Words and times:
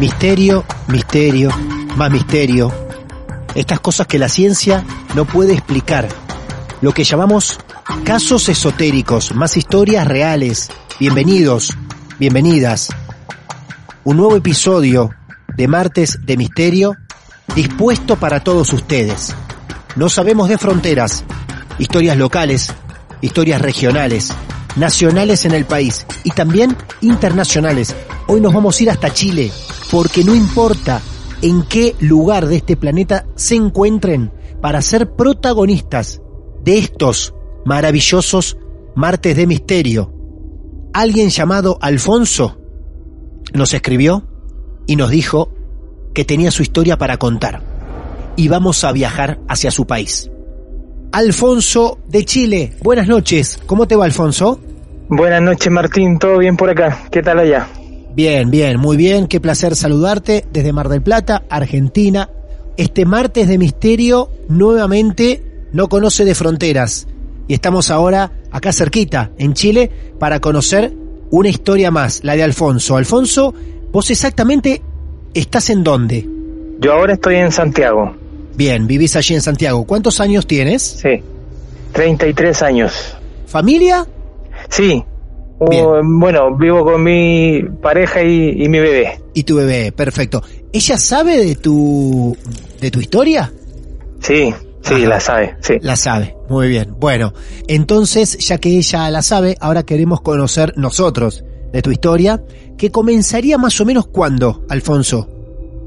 Misterio, 0.00 0.64
misterio, 0.86 1.50
más 1.94 2.10
misterio. 2.10 2.72
Estas 3.54 3.80
cosas 3.80 4.06
que 4.06 4.18
la 4.18 4.30
ciencia 4.30 4.82
no 5.14 5.26
puede 5.26 5.52
explicar. 5.52 6.08
Lo 6.80 6.94
que 6.94 7.04
llamamos 7.04 7.58
casos 8.02 8.48
esotéricos, 8.48 9.34
más 9.34 9.58
historias 9.58 10.08
reales. 10.08 10.70
Bienvenidos, 10.98 11.76
bienvenidas. 12.18 12.88
Un 14.04 14.16
nuevo 14.16 14.36
episodio 14.36 15.10
de 15.54 15.68
Martes 15.68 16.20
de 16.24 16.38
Misterio 16.38 16.96
dispuesto 17.54 18.16
para 18.16 18.40
todos 18.40 18.72
ustedes. 18.72 19.34
No 19.96 20.08
sabemos 20.08 20.48
de 20.48 20.56
fronteras, 20.56 21.24
historias 21.78 22.16
locales, 22.16 22.72
historias 23.20 23.60
regionales, 23.60 24.32
nacionales 24.76 25.44
en 25.44 25.52
el 25.52 25.66
país 25.66 26.06
y 26.24 26.30
también 26.30 26.74
internacionales. 27.02 27.94
Hoy 28.32 28.40
nos 28.40 28.54
vamos 28.54 28.78
a 28.78 28.82
ir 28.84 28.90
hasta 28.90 29.12
Chile, 29.12 29.50
porque 29.90 30.22
no 30.22 30.36
importa 30.36 31.02
en 31.42 31.64
qué 31.64 31.96
lugar 31.98 32.46
de 32.46 32.58
este 32.58 32.76
planeta 32.76 33.26
se 33.34 33.56
encuentren 33.56 34.30
para 34.62 34.82
ser 34.82 35.16
protagonistas 35.16 36.22
de 36.62 36.78
estos 36.78 37.34
maravillosos 37.64 38.56
martes 38.94 39.36
de 39.36 39.48
misterio. 39.48 40.14
Alguien 40.92 41.30
llamado 41.30 41.76
Alfonso 41.80 42.56
nos 43.52 43.74
escribió 43.74 44.22
y 44.86 44.94
nos 44.94 45.10
dijo 45.10 45.52
que 46.14 46.24
tenía 46.24 46.52
su 46.52 46.62
historia 46.62 46.96
para 46.98 47.16
contar. 47.16 47.64
Y 48.36 48.46
vamos 48.46 48.84
a 48.84 48.92
viajar 48.92 49.40
hacia 49.48 49.72
su 49.72 49.88
país. 49.88 50.30
Alfonso 51.10 51.98
de 52.06 52.24
Chile, 52.24 52.76
buenas 52.80 53.08
noches. 53.08 53.58
¿Cómo 53.66 53.88
te 53.88 53.96
va, 53.96 54.04
Alfonso? 54.04 54.60
Buenas 55.08 55.42
noches, 55.42 55.72
Martín. 55.72 56.20
¿Todo 56.20 56.38
bien 56.38 56.56
por 56.56 56.70
acá? 56.70 56.96
¿Qué 57.10 57.24
tal 57.24 57.40
allá? 57.40 57.66
Bien, 58.14 58.50
bien, 58.50 58.78
muy 58.78 58.96
bien. 58.96 59.26
Qué 59.26 59.40
placer 59.40 59.76
saludarte 59.76 60.44
desde 60.52 60.72
Mar 60.72 60.88
del 60.88 61.02
Plata, 61.02 61.44
Argentina. 61.48 62.28
Este 62.76 63.04
martes 63.04 63.48
de 63.48 63.58
misterio 63.58 64.30
nuevamente 64.48 65.42
no 65.72 65.88
conoce 65.88 66.24
de 66.24 66.34
fronteras. 66.34 67.06
Y 67.46 67.54
estamos 67.54 67.90
ahora 67.90 68.32
acá 68.50 68.72
cerquita, 68.72 69.30
en 69.38 69.54
Chile, 69.54 69.90
para 70.18 70.40
conocer 70.40 70.92
una 71.30 71.48
historia 71.48 71.90
más, 71.90 72.24
la 72.24 72.34
de 72.34 72.42
Alfonso. 72.42 72.96
Alfonso, 72.96 73.54
vos 73.92 74.10
exactamente 74.10 74.82
estás 75.34 75.70
en 75.70 75.84
dónde? 75.84 76.28
Yo 76.80 76.92
ahora 76.92 77.14
estoy 77.14 77.36
en 77.36 77.52
Santiago. 77.52 78.14
Bien, 78.56 78.86
vivís 78.86 79.14
allí 79.16 79.34
en 79.34 79.40
Santiago. 79.40 79.84
¿Cuántos 79.84 80.20
años 80.20 80.46
tienes? 80.46 80.82
Sí. 80.82 81.22
33 81.92 82.62
años. 82.62 83.16
¿Familia? 83.46 84.06
Sí. 84.68 85.04
Bien. 85.68 85.84
Uh, 85.84 86.00
bueno, 86.20 86.56
vivo 86.56 86.84
con 86.84 87.02
mi 87.02 87.62
pareja 87.82 88.22
y, 88.22 88.62
y 88.64 88.68
mi 88.68 88.78
bebé. 88.78 89.20
Y 89.34 89.42
tu 89.42 89.56
bebé, 89.56 89.92
perfecto. 89.92 90.42
¿Ella 90.72 90.96
sabe 90.96 91.36
de 91.36 91.56
tu 91.56 92.36
de 92.80 92.90
tu 92.90 93.00
historia? 93.00 93.52
Sí, 94.20 94.54
sí, 94.82 94.94
Ajá. 94.94 95.06
la 95.08 95.20
sabe. 95.20 95.56
Sí. 95.60 95.74
La 95.82 95.96
sabe, 95.96 96.36
muy 96.48 96.68
bien. 96.68 96.94
Bueno, 96.98 97.32
entonces, 97.68 98.38
ya 98.38 98.58
que 98.58 98.70
ella 98.70 99.10
la 99.10 99.22
sabe, 99.22 99.56
ahora 99.60 99.82
queremos 99.84 100.20
conocer 100.20 100.72
nosotros 100.76 101.44
de 101.72 101.82
tu 101.82 101.90
historia, 101.90 102.42
que 102.78 102.90
comenzaría 102.90 103.58
más 103.58 103.80
o 103.80 103.84
menos 103.84 104.06
cuándo, 104.06 104.64
Alfonso. 104.68 105.28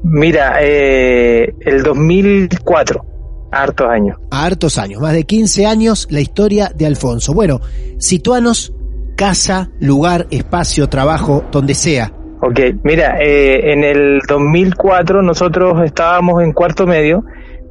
Mira, 0.04 0.58
eh, 0.60 1.54
el 1.60 1.82
2004. 1.82 3.04
Hartos 3.50 3.86
años. 3.88 4.18
A 4.30 4.44
hartos 4.44 4.78
años, 4.78 5.00
más 5.00 5.12
de 5.12 5.24
15 5.24 5.64
años, 5.64 6.08
la 6.10 6.20
historia 6.20 6.72
de 6.74 6.86
Alfonso. 6.86 7.32
Bueno, 7.32 7.60
situanos, 7.98 8.73
casa, 9.14 9.70
lugar, 9.80 10.26
espacio, 10.30 10.88
trabajo, 10.88 11.44
donde 11.50 11.74
sea. 11.74 12.12
Ok, 12.40 12.60
mira, 12.82 13.18
eh, 13.22 13.72
en 13.72 13.84
el 13.84 14.20
2004 14.28 15.22
nosotros 15.22 15.82
estábamos 15.82 16.42
en 16.42 16.52
cuarto 16.52 16.86
medio, 16.86 17.24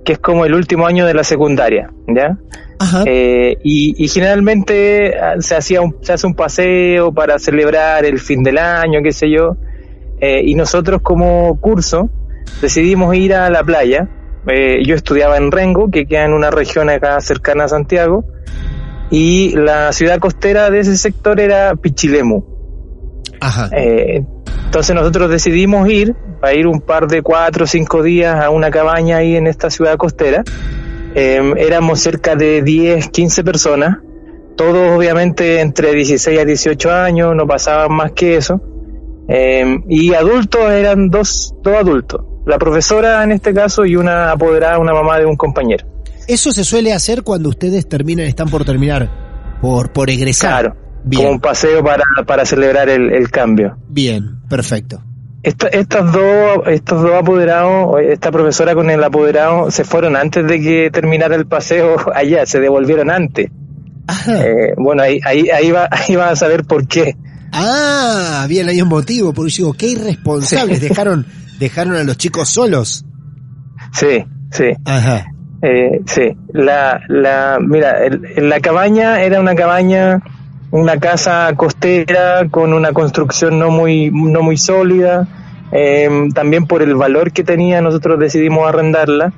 que 0.04 0.14
es 0.14 0.20
como 0.20 0.46
el 0.46 0.56
último 0.56 0.88
año 0.88 1.06
de 1.06 1.14
la 1.14 1.24
secundaria, 1.24 1.92
¿ya? 2.08 2.38
Ajá. 2.80 3.04
Eh, 3.06 3.58
y, 3.64 4.04
y 4.04 4.08
generalmente 4.08 5.16
ah, 5.16 5.36
se 5.40 5.56
hacía 5.56 5.82
un, 5.82 5.98
se 6.02 6.14
hace 6.14 6.26
un 6.26 6.34
paseo 6.34 7.14
para 7.14 7.38
celebrar 7.38 8.04
el 8.04 8.20
fin 8.20 8.42
del 8.42 8.58
año, 8.58 9.02
qué 9.04 9.12
sé 9.12 9.30
yo. 9.30 9.58
Eh, 10.20 10.42
y 10.44 10.56
nosotros 10.56 11.02
como 11.04 11.60
curso 11.60 12.10
decidimos 12.62 13.16
ir 13.16 13.36
a 13.36 13.50
la 13.50 13.64
playa. 13.64 14.10
Yo 14.46 14.96
estudiaba 14.96 15.38
en 15.38 15.52
Rengo, 15.52 15.90
que 15.90 16.06
queda 16.06 16.26
en 16.26 16.34
una 16.34 16.52
región 16.52 16.90
acá 16.90 17.22
cercana 17.22 17.66
a 17.66 17.68
Santiago. 17.70 18.26
Y 19.14 19.52
la 19.56 19.94
ciudad 19.94 20.18
costera 20.18 20.72
de 20.72 20.80
ese 20.80 20.98
sector 20.98 21.40
era 21.40 21.76
Pichilemu. 21.76 22.44
Ajá. 23.40 23.70
Eh, 23.72 24.24
entonces 24.66 24.96
nosotros 24.96 25.30
decidimos 25.30 25.88
ir, 25.88 26.16
a 26.42 26.52
ir 26.56 26.66
un 26.66 26.82
par 26.82 27.06
de 27.06 27.22
cuatro 27.22 27.66
o 27.66 27.68
cinco 27.68 28.02
días 28.02 28.44
a 28.44 28.50
una 28.50 28.72
cabaña 28.72 29.18
ahí 29.18 29.36
en 29.36 29.46
esta 29.46 29.70
ciudad 29.70 29.98
costera. 29.98 30.44
Eh, 31.14 31.54
éramos 31.58 32.00
cerca 32.00 32.36
de 32.36 32.64
10, 32.64 33.10
15 33.10 33.44
personas, 33.44 34.00
todos 34.58 34.98
obviamente 34.98 35.62
entre 35.62 35.94
16 35.94 36.40
a 36.40 36.44
18 36.44 36.92
años, 36.92 37.36
no 37.36 37.46
pasaban 37.46 37.96
más 37.96 38.14
que 38.14 38.38
eso. 38.38 38.64
Eh, 39.28 39.78
y 39.90 40.16
adultos 40.16 40.72
eran 40.72 41.12
dos, 41.12 41.54
dos 41.62 41.76
adultos, 41.76 42.26
la 42.48 42.58
profesora 42.58 43.24
en 43.24 43.32
este 43.32 43.54
caso 43.54 43.86
y 43.86 43.96
una 43.96 44.32
apoderada, 44.32 44.80
una 44.80 44.94
mamá 44.94 45.20
de 45.20 45.28
un 45.28 45.36
compañero. 45.36 45.93
Eso 46.28 46.52
se 46.52 46.64
suele 46.64 46.94
hacer 46.94 47.24
cuando 47.24 47.50
ustedes 47.50 47.88
terminan, 47.88 48.26
están 48.26 48.50
por 48.50 48.64
terminar, 48.66 49.58
por, 49.62 49.92
por 49.92 50.10
egresar. 50.10 50.50
Claro, 50.62 50.76
como 50.76 51.06
Bien, 51.06 51.28
un 51.32 51.40
paseo 51.40 51.84
para, 51.84 52.04
para 52.26 52.46
celebrar 52.46 52.90
el, 52.90 53.12
el 53.14 53.30
cambio. 53.30 53.78
bien, 53.90 54.40
perfecto. 54.50 55.04
Esta- 55.44 55.68
estos 55.68 56.14
dos, 56.14 56.60
estos 56.68 57.02
dos 57.02 57.12
apoderados, 57.16 58.00
esta 58.02 58.32
profesora 58.32 58.74
con 58.74 58.90
el 58.90 59.04
apoderado, 59.04 59.70
se 59.72 59.84
fueron 59.84 60.16
antes 60.16 60.48
de 60.48 60.62
que 60.62 60.90
terminara 60.92 61.36
el 61.36 61.46
paseo 61.46 61.98
allá, 62.16 62.46
se 62.46 62.62
devolvieron 62.62 63.12
antes. 63.12 63.52
Ajá. 64.08 64.42
Eh, 64.46 64.74
bueno, 64.78 65.04
ahí, 65.04 65.20
ahí, 65.26 65.50
ahí 65.50 65.72
va, 65.72 65.90
ahí 65.92 66.16
va 66.16 66.30
a 66.30 66.36
saber 66.38 66.64
por 66.64 66.88
qué. 66.88 67.16
Ah, 67.52 68.46
bien, 68.48 68.70
hay 68.70 68.82
un 68.82 68.88
motivo, 68.88 69.34
porque 69.34 69.52
digo, 69.58 69.74
qué 69.74 69.88
irresponsables, 69.88 70.80
dejaron, 70.90 71.26
dejaron 71.60 71.96
a 71.98 72.04
los 72.04 72.18
chicos 72.18 72.48
solos. 72.50 73.06
Sí, 73.92 74.24
sí, 74.52 74.66
Ajá. 74.86 75.26
Eh, 75.64 76.02
sí. 76.06 76.38
La, 76.52 77.02
la, 77.08 77.58
mira, 77.60 78.04
el- 78.06 78.22
la 78.50 78.60
cabaña 78.60 79.22
era 79.24 79.40
una 79.40 79.56
cabaña 79.56 80.22
una 80.72 81.00
casa 81.00 81.54
costera 81.56 82.48
con 82.50 82.74
una 82.74 82.94
construcción 82.94 83.60
no 83.60 83.70
muy, 83.70 84.10
no 84.12 84.42
muy 84.42 84.58
sólida. 84.58 85.28
Eh, 85.72 86.30
también 86.34 86.66
por 86.66 86.82
el 86.82 86.96
valor 86.96 87.32
que 87.32 87.44
tenía, 87.44 87.80
nosotros 87.82 88.20
decidimos 88.20 88.68
arrendarla. 88.68 89.34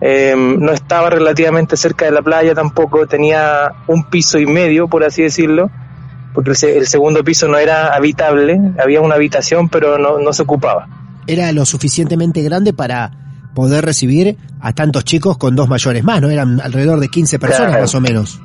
Eh, 0.00 0.34
no 0.36 0.72
estaba 0.72 1.10
relativamente 1.10 1.76
cerca 1.76 2.04
de 2.04 2.10
la 2.12 2.22
playa 2.22 2.54
tampoco, 2.54 3.06
tenía 3.06 3.72
un 3.88 4.04
piso 4.04 4.38
y 4.38 4.46
medio, 4.46 4.88
por 4.88 5.02
así 5.04 5.22
decirlo, 5.22 5.70
porque 6.34 6.50
el, 6.50 6.68
el 6.76 6.86
segundo 6.86 7.24
piso 7.24 7.48
no 7.48 7.56
era 7.58 7.94
habitable, 7.94 8.60
había 8.78 9.00
una 9.00 9.14
habitación, 9.16 9.68
pero 9.68 9.98
no, 9.98 10.18
no 10.20 10.32
se 10.32 10.42
ocupaba. 10.42 10.86
Era 11.26 11.50
lo 11.52 11.64
suficientemente 11.66 12.42
grande 12.42 12.72
para 12.72 13.10
poder 13.56 13.84
recibir 13.86 14.36
a 14.60 14.72
tantos 14.74 15.02
chicos 15.04 15.38
con 15.38 15.56
dos 15.56 15.66
mayores 15.68 16.04
más, 16.04 16.20
¿no? 16.20 16.28
Eran 16.28 16.60
alrededor 16.60 17.00
de 17.00 17.08
15 17.08 17.38
personas 17.38 17.68
Claro. 17.70 17.82
más 17.84 17.94
o 17.94 18.00
menos. 18.02 18.38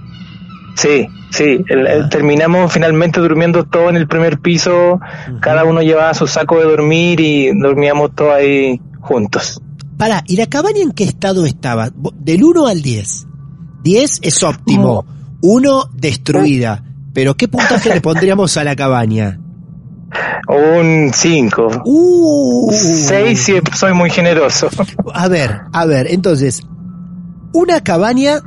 Sí, 0.78 1.06
sí, 1.32 1.64
el- 1.68 1.86
el- 1.86 2.10
terminamos 2.10 2.72
finalmente 2.72 3.20
durmiendo 3.20 3.66
todo 3.66 3.90
en 3.90 3.98
el 3.98 4.08
primer 4.08 4.40
piso, 4.40 5.02
cada 5.42 5.66
uno 5.66 5.82
llevaba 5.82 6.14
su 6.14 6.28
saco 6.28 6.58
de 6.60 6.64
dormir 6.64 7.20
y 7.20 7.52
dormíamos 7.60 8.16
todos 8.16 8.32
ahí 8.34 8.80
juntos. 9.02 9.62
Para, 9.98 10.24
¿y 10.28 10.38
la 10.38 10.48
cabaña 10.48 10.82
en 10.82 10.92
qué 10.94 11.04
estado 11.04 11.46
estaba? 11.46 11.92
Del 12.16 12.44
1 12.44 12.68
al 12.68 12.82
10. 12.82 13.28
10 13.84 14.20
es 14.24 14.42
óptimo, 14.44 15.06
1 15.42 15.90
destruida. 15.94 16.84
Pero 17.14 17.36
¿qué 17.36 17.50
puntaje 17.50 17.90
le 17.94 18.00
pondríamos 18.00 18.56
a 18.56 18.64
la 18.64 18.76
cabaña? 18.78 19.40
Un 20.48 21.12
5. 21.14 21.82
Uh, 21.86 22.72
6 22.72 23.40
si 23.42 23.54
soy 23.76 23.94
muy 23.94 24.10
generoso. 24.10 24.70
A 25.14 25.28
ver, 25.28 25.62
a 25.74 25.86
ver, 25.86 26.08
entonces, 26.12 26.62
una 27.54 27.82
cabaña 27.82 28.40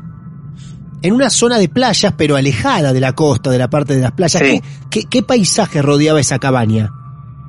en 1.02 1.14
una 1.14 1.30
zona 1.30 1.58
de 1.58 1.68
playas, 1.68 2.14
pero 2.16 2.36
alejada 2.36 2.92
de 2.92 3.00
la 3.00 3.12
costa, 3.12 3.50
de 3.50 3.58
la 3.58 3.68
parte 3.68 3.94
de 3.94 4.00
las 4.02 4.12
playas. 4.12 4.42
Sí. 4.42 4.60
¿Qué, 4.90 5.00
qué, 5.02 5.08
qué 5.08 5.22
paisaje 5.22 5.82
rodeaba 5.82 6.20
esa 6.20 6.38
cabaña? 6.38 6.90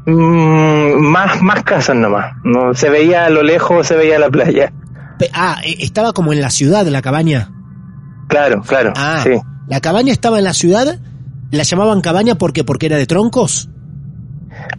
Mm, 0.05 0.99
más, 1.01 1.41
más 1.41 1.63
casas 1.63 1.95
nomás. 1.95 2.33
No, 2.43 2.73
se 2.73 2.89
veía 2.89 3.25
a 3.25 3.29
lo 3.29 3.43
lejos, 3.43 3.87
se 3.87 3.95
veía 3.95 4.19
la 4.19 4.29
playa. 4.29 4.71
Ah, 5.33 5.57
eh, 5.65 5.77
estaba 5.79 6.13
como 6.13 6.33
en 6.33 6.41
la 6.41 6.49
ciudad 6.49 6.85
la 6.87 7.01
cabaña. 7.01 7.49
Claro, 8.27 8.61
claro. 8.61 8.93
Ah, 8.95 9.21
Sí. 9.23 9.31
la 9.67 9.79
cabaña 9.81 10.11
estaba 10.11 10.37
en 10.37 10.43
la 10.43 10.53
ciudad. 10.53 10.99
¿La 11.51 11.63
llamaban 11.63 12.01
cabaña 12.01 12.35
porque 12.35 12.63
porque 12.63 12.87
era 12.87 12.97
de 12.97 13.05
troncos? 13.05 13.69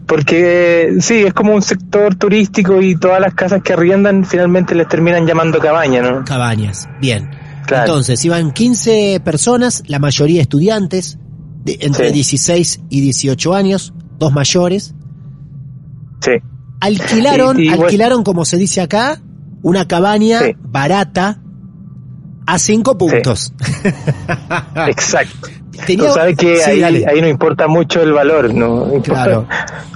Porque 0.06 0.96
sí, 1.00 1.24
es 1.24 1.32
como 1.34 1.54
un 1.54 1.62
sector 1.62 2.14
turístico 2.14 2.80
y 2.82 2.96
todas 2.96 3.20
las 3.20 3.34
casas 3.34 3.62
que 3.62 3.72
arriendan 3.72 4.24
finalmente 4.24 4.74
les 4.74 4.88
terminan 4.88 5.26
llamando 5.26 5.58
cabaña, 5.58 6.02
¿no? 6.02 6.24
Cabañas. 6.24 6.88
Bien. 7.00 7.30
Claro. 7.66 7.84
Entonces, 7.86 8.24
iban 8.24 8.52
15 8.52 9.20
personas, 9.24 9.82
la 9.86 9.98
mayoría 9.98 10.40
estudiantes, 10.42 11.18
de, 11.64 11.78
entre 11.80 12.08
Sí. 12.08 12.14
16 12.14 12.80
y 12.90 13.00
18 13.00 13.54
años, 13.54 13.92
dos 14.18 14.32
mayores. 14.32 14.94
Sí. 16.20 16.32
Alquilaron, 16.80 17.58
Y- 17.58 17.64
y 17.64 17.68
bueno- 17.70 17.84
alquilaron, 17.84 18.22
como 18.22 18.44
se 18.44 18.56
dice 18.56 18.80
acá, 18.82 19.20
una 19.62 19.88
cabaña 19.88 20.40
Sí. 20.40 20.52
barata 20.62 21.40
a 22.46 22.58
cinco 22.60 22.96
puntos. 22.96 23.52
Exacto. 24.86 25.48
Tenía- 25.86 26.10
sabes 26.10 26.36
que 26.36 26.56
Sí, 26.58 26.82
ahí, 26.82 27.04
ahí 27.04 27.20
no 27.20 27.28
importa 27.28 27.66
mucho 27.68 28.02
el 28.02 28.12
valor, 28.12 28.52
¿no? 28.54 28.84
Importa- 28.94 29.02
Claro, 29.24 29.46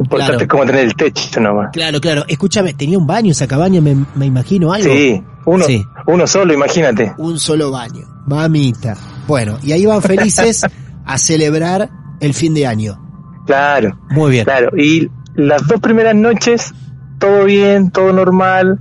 importante 0.00 0.17
claro. 0.27 0.38
es 0.41 0.47
como 0.49 0.67
tener 0.67 0.85
el 0.85 0.94
techo 0.94 1.41
nomás. 1.41 1.71
Claro, 1.73 2.00
claro. 2.00 2.25
Escúchame, 2.29 2.75
tenía 2.75 2.99
un 2.99 3.06
baño 3.06 3.32
esa 3.32 3.47
cabaña, 3.47 3.81
me, 3.81 3.97
me 4.15 4.27
imagino 4.27 4.73
algo. 4.73 4.93
Sí, 4.93 5.23
uno, 5.47 5.65
Sí. 5.65 5.85
uno 6.06 6.27
solo, 6.27 6.53
imagínate. 6.53 7.12
Un 7.19 7.38
solo 7.38 7.71
baño. 7.71 8.03
Mamita. 8.27 8.97
Bueno, 9.27 9.59
y 9.62 9.73
ahí 9.73 9.87
van 9.87 10.03
felices 10.03 10.65
a 11.06 11.19
celebrar 11.19 11.88
el 12.21 12.35
fin 12.35 12.55
de 12.55 12.67
año. 12.67 12.99
Claro. 13.47 13.99
Muy 14.11 14.33
bien. 14.33 14.44
Claro, 14.44 14.71
y 14.76 15.09
las 15.35 15.67
dos 15.67 15.81
primeras 15.81 16.15
noches, 16.15 16.73
todo 17.19 17.44
bien, 17.44 17.91
todo 17.91 18.12
normal, 18.12 18.79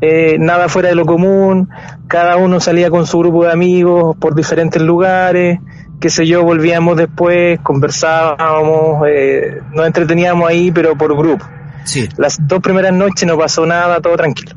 eh, 0.00 0.36
nada 0.38 0.68
fuera 0.68 0.88
de 0.90 0.94
lo 0.94 1.04
común, 1.06 1.68
cada 2.06 2.36
uno 2.36 2.60
salía 2.60 2.90
con 2.90 3.06
su 3.06 3.18
grupo 3.18 3.44
de 3.44 3.52
amigos 3.52 4.16
por 4.18 4.34
diferentes 4.34 4.80
lugares, 4.80 5.58
qué 6.00 6.10
sé 6.10 6.26
yo, 6.26 6.42
volvíamos 6.42 6.96
después, 6.96 7.60
conversábamos, 7.60 9.06
eh, 9.08 9.60
nos 9.72 9.86
entreteníamos 9.86 10.48
ahí, 10.48 10.70
pero 10.70 10.96
por 10.96 11.16
grupo. 11.16 11.44
Sí. 11.84 12.08
Las 12.16 12.38
dos 12.46 12.60
primeras 12.60 12.92
noches 12.92 13.26
no 13.26 13.38
pasó 13.38 13.64
nada, 13.66 14.00
todo 14.00 14.16
tranquilo. 14.16 14.56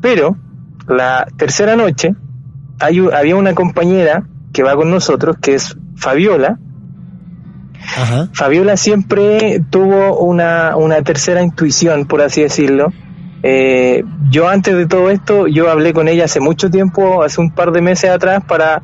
Pero 0.00 0.36
la 0.88 1.26
tercera 1.36 1.76
noche 1.76 2.14
hay, 2.78 2.98
había 3.12 3.36
una 3.36 3.54
compañera 3.54 4.24
que 4.52 4.62
va 4.62 4.74
con 4.76 4.90
nosotros, 4.90 5.36
que 5.40 5.54
es 5.54 5.76
Fabiola, 5.96 6.58
Ajá. 7.96 8.28
Fabiola 8.32 8.76
siempre 8.76 9.62
tuvo 9.70 10.18
una, 10.18 10.76
una 10.76 11.02
tercera 11.02 11.42
intuición, 11.42 12.06
por 12.06 12.22
así 12.22 12.42
decirlo. 12.42 12.92
Eh, 13.42 14.04
yo 14.30 14.48
antes 14.48 14.76
de 14.76 14.86
todo 14.86 15.10
esto, 15.10 15.46
yo 15.46 15.70
hablé 15.70 15.92
con 15.92 16.08
ella 16.08 16.26
hace 16.26 16.40
mucho 16.40 16.70
tiempo, 16.70 17.22
hace 17.22 17.40
un 17.40 17.52
par 17.52 17.72
de 17.72 17.80
meses 17.80 18.10
atrás, 18.10 18.44
para 18.46 18.82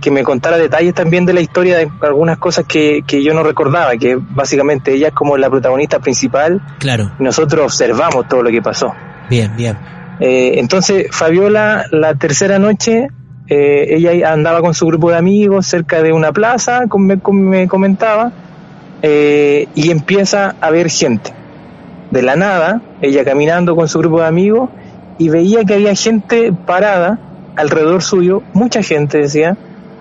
que 0.00 0.10
me 0.10 0.22
contara 0.22 0.58
detalles 0.58 0.94
también 0.94 1.26
de 1.26 1.32
la 1.32 1.40
historia 1.40 1.78
de 1.78 1.88
algunas 2.02 2.38
cosas 2.38 2.64
que, 2.66 3.02
que 3.06 3.22
yo 3.22 3.34
no 3.34 3.42
recordaba, 3.42 3.96
que 3.96 4.16
básicamente 4.16 4.92
ella 4.92 5.08
es 5.08 5.14
como 5.14 5.36
la 5.36 5.50
protagonista 5.50 5.98
principal 5.98 6.60
Claro. 6.78 7.12
y 7.18 7.22
nosotros 7.22 7.64
observamos 7.64 8.28
todo 8.28 8.42
lo 8.42 8.50
que 8.50 8.62
pasó. 8.62 8.92
Bien, 9.28 9.52
bien. 9.56 9.76
Eh, 10.20 10.54
entonces, 10.56 11.06
Fabiola, 11.10 11.84
la 11.90 12.14
tercera 12.14 12.58
noche, 12.58 13.08
eh, 13.48 13.86
ella 13.90 14.32
andaba 14.32 14.60
con 14.60 14.74
su 14.74 14.86
grupo 14.86 15.10
de 15.10 15.16
amigos 15.16 15.66
cerca 15.66 16.02
de 16.02 16.12
una 16.12 16.32
plaza, 16.32 16.84
como 16.88 17.06
me, 17.06 17.18
como 17.18 17.42
me 17.42 17.68
comentaba, 17.68 18.32
eh, 19.02 19.68
y 19.74 19.90
empieza 19.90 20.54
a 20.60 20.70
ver 20.70 20.90
gente. 20.90 21.32
De 22.10 22.22
la 22.22 22.36
nada, 22.36 22.80
ella 23.02 23.24
caminando 23.24 23.74
con 23.76 23.88
su 23.88 23.98
grupo 23.98 24.20
de 24.20 24.26
amigos, 24.26 24.70
y 25.18 25.28
veía 25.28 25.64
que 25.64 25.74
había 25.74 25.94
gente 25.94 26.52
parada 26.52 27.18
alrededor 27.56 28.02
suyo, 28.02 28.42
mucha 28.52 28.82
gente 28.82 29.18
decía, 29.18 29.56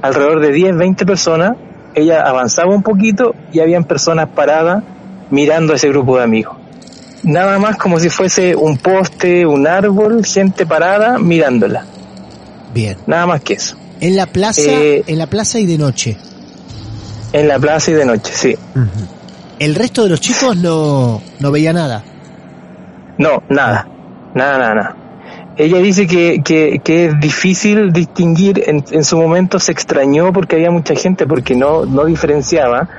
alrededor 0.05 0.39
de 0.39 0.51
10, 0.51 0.77
20 0.77 1.05
personas. 1.05 1.53
Ella 1.93 2.21
avanzaba 2.21 2.73
un 2.73 2.83
poquito 2.83 3.35
y 3.51 3.59
habían 3.59 3.85
personas 3.85 4.29
paradas 4.29 4.83
mirando 5.29 5.73
a 5.73 5.75
ese 5.77 5.89
grupo 5.89 6.17
de 6.17 6.23
amigos 6.23 6.57
nada 7.25 7.57
más 7.59 7.75
como 7.77 7.99
si 7.99 8.09
fuese 8.09 8.55
un 8.55 8.77
poste, 8.77 9.45
un 9.45 9.67
árbol, 9.67 10.23
gente 10.23 10.65
parada 10.65 11.17
mirándola. 11.17 11.85
Bien. 12.73 12.97
Nada 13.07 13.25
más 13.25 13.41
que 13.41 13.53
eso. 13.53 13.75
En 13.99 14.15
la 14.15 14.27
plaza, 14.27 14.61
Eh, 14.61 15.03
en 15.07 15.17
la 15.17 15.27
plaza 15.27 15.59
y 15.59 15.65
de 15.65 15.77
noche. 15.77 16.17
En 17.33 17.47
la 17.47 17.59
plaza 17.59 17.91
y 17.91 17.93
de 17.95 18.05
noche, 18.05 18.31
sí. 18.33 18.55
El 19.59 19.75
resto 19.75 20.03
de 20.03 20.09
los 20.09 20.21
chicos 20.21 20.55
no, 20.57 21.21
no 21.39 21.51
veía 21.51 21.73
nada. 21.73 22.03
No, 23.17 23.41
nada. 23.49 23.87
Nada, 24.33 24.57
nada, 24.57 24.75
nada. 24.75 24.95
Ella 25.57 25.77
dice 25.79 26.05
que, 26.05 26.41
que, 26.43 26.81
que 26.83 27.05
es 27.05 27.19
difícil 27.19 27.93
distinguir, 27.93 28.63
en, 28.67 28.83
en 28.91 29.03
su 29.05 29.17
momento 29.17 29.57
se 29.59 29.71
extrañó 29.71 30.33
porque 30.33 30.55
había 30.57 30.69
mucha 30.69 30.95
gente, 30.95 31.25
porque 31.25 31.55
no, 31.55 31.85
no 31.85 32.03
diferenciaba 32.05 32.89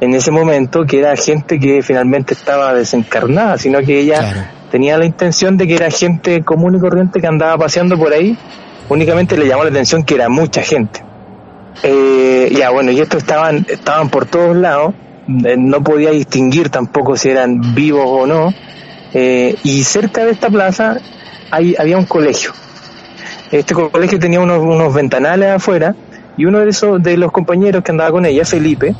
en 0.00 0.14
ese 0.14 0.32
momento 0.32 0.84
que 0.84 0.98
era 0.98 1.14
gente 1.14 1.60
que 1.60 1.80
finalmente 1.82 2.34
estaba 2.34 2.74
desencarnada, 2.74 3.56
sino 3.56 3.78
que 3.80 4.00
ella 4.00 4.18
Claro. 4.18 4.40
tenía 4.72 4.98
la 4.98 5.04
intención 5.04 5.56
de 5.56 5.68
que 5.68 5.74
era 5.76 5.90
gente 5.90 6.42
común 6.42 6.74
y 6.74 6.80
corriente 6.80 7.20
que 7.20 7.26
andaba 7.28 7.56
paseando 7.56 7.96
por 7.96 8.12
ahí, 8.12 8.36
únicamente 8.88 9.36
le 9.36 9.46
llamó 9.46 9.62
la 9.62 9.70
atención 9.70 10.02
que 10.02 10.16
era 10.16 10.28
mucha 10.28 10.60
gente. 10.62 11.04
Eh, 11.84 12.52
ya 12.56 12.70
bueno, 12.70 12.90
y 12.90 13.00
estos 13.00 13.22
estaban, 13.22 13.64
estaban 13.68 14.08
por 14.08 14.26
todos 14.26 14.56
lados, 14.56 14.92
eh, 15.44 15.54
no 15.56 15.82
podía 15.84 16.10
distinguir 16.10 16.68
tampoco 16.68 17.16
si 17.16 17.28
eran 17.30 17.74
vivos 17.74 18.04
o 18.06 18.26
no, 18.26 18.52
eh, 19.14 19.54
y 19.62 19.84
cerca 19.84 20.24
de 20.24 20.32
esta 20.32 20.50
plaza 20.50 20.96
hay, 21.52 21.76
había 21.78 21.96
un 21.96 22.06
colegio. 22.06 22.50
Este 23.52 23.74
co- 23.74 23.90
colegio 23.90 24.18
tenía 24.18 24.40
unos, 24.40 24.92
ventanales 24.92 25.50
afuera, 25.50 25.94
y 26.36 26.46
uno 26.46 26.58
de 26.60 26.70
esos, 26.70 27.00
de 27.02 27.16
los 27.16 27.30
compañeros 27.30 27.84
que 27.84 27.92
andaba 27.92 28.10
con 28.10 28.26
ella, 28.26 28.44
Felipe, 28.44 28.94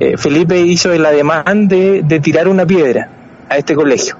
eh, 0.00 0.16
Felipe 0.16 0.58
hizo 0.60 0.92
el 0.92 1.04
ademán 1.04 1.68
de, 1.68 2.02
de 2.02 2.20
tirar 2.20 2.48
una 2.48 2.64
piedra 2.64 3.08
a 3.48 3.58
este 3.58 3.74
colegio. 3.74 4.16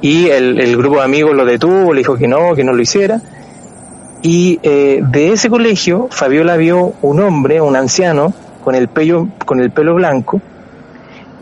Y 0.00 0.28
el, 0.28 0.60
el 0.60 0.76
grupo 0.76 0.96
de 0.96 1.04
amigos 1.04 1.34
lo 1.34 1.44
detuvo, 1.44 1.92
le 1.94 2.00
dijo 2.00 2.16
que 2.16 2.26
no, 2.26 2.54
que 2.54 2.64
no 2.64 2.72
lo 2.72 2.82
hiciera. 2.82 3.20
Y 4.20 4.58
eh, 4.62 5.00
de 5.00 5.32
ese 5.32 5.48
colegio, 5.48 6.08
Fabiola 6.10 6.56
vio 6.56 6.94
un 7.02 7.20
hombre, 7.20 7.60
un 7.60 7.76
anciano, 7.76 8.34
con 8.64 8.74
el 8.74 8.88
pelo, 8.88 9.28
con 9.44 9.60
el 9.60 9.70
pelo 9.70 9.94
blanco. 9.94 10.40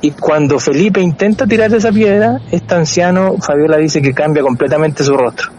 Y 0.02 0.12
cuando 0.12 0.58
Felipe 0.58 1.00
intenta 1.00 1.46
tirar 1.46 1.72
esa 1.74 1.92
piedra, 1.92 2.40
este 2.50 2.74
anciano, 2.74 3.36
Fabiola 3.38 3.76
dice 3.76 4.00
que 4.00 4.14
cambia 4.14 4.42
completamente 4.42 5.04
su 5.04 5.14
rostro. 5.14 5.50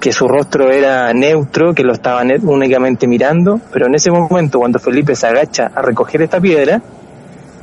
Que 0.00 0.12
su 0.12 0.26
rostro 0.26 0.70
era 0.70 1.12
neutro, 1.14 1.74
que 1.74 1.84
lo 1.84 1.92
estaba 1.92 2.24
ne- 2.24 2.38
únicamente 2.42 3.06
mirando, 3.06 3.60
pero 3.72 3.86
en 3.86 3.94
ese 3.94 4.10
momento, 4.10 4.58
cuando 4.58 4.78
Felipe 4.80 5.14
se 5.14 5.26
agacha 5.28 5.70
a 5.74 5.80
recoger 5.80 6.22
esta 6.22 6.40
piedra, 6.40 6.82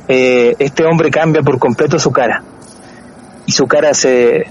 eh, 0.08 0.56
este 0.58 0.84
hombre 0.84 1.10
cambia 1.10 1.42
por 1.42 1.58
completo 1.58 1.98
su 1.98 2.10
cara. 2.10 2.42
Y 3.44 3.52
su 3.52 3.66
cara 3.66 3.92
se 3.92 4.46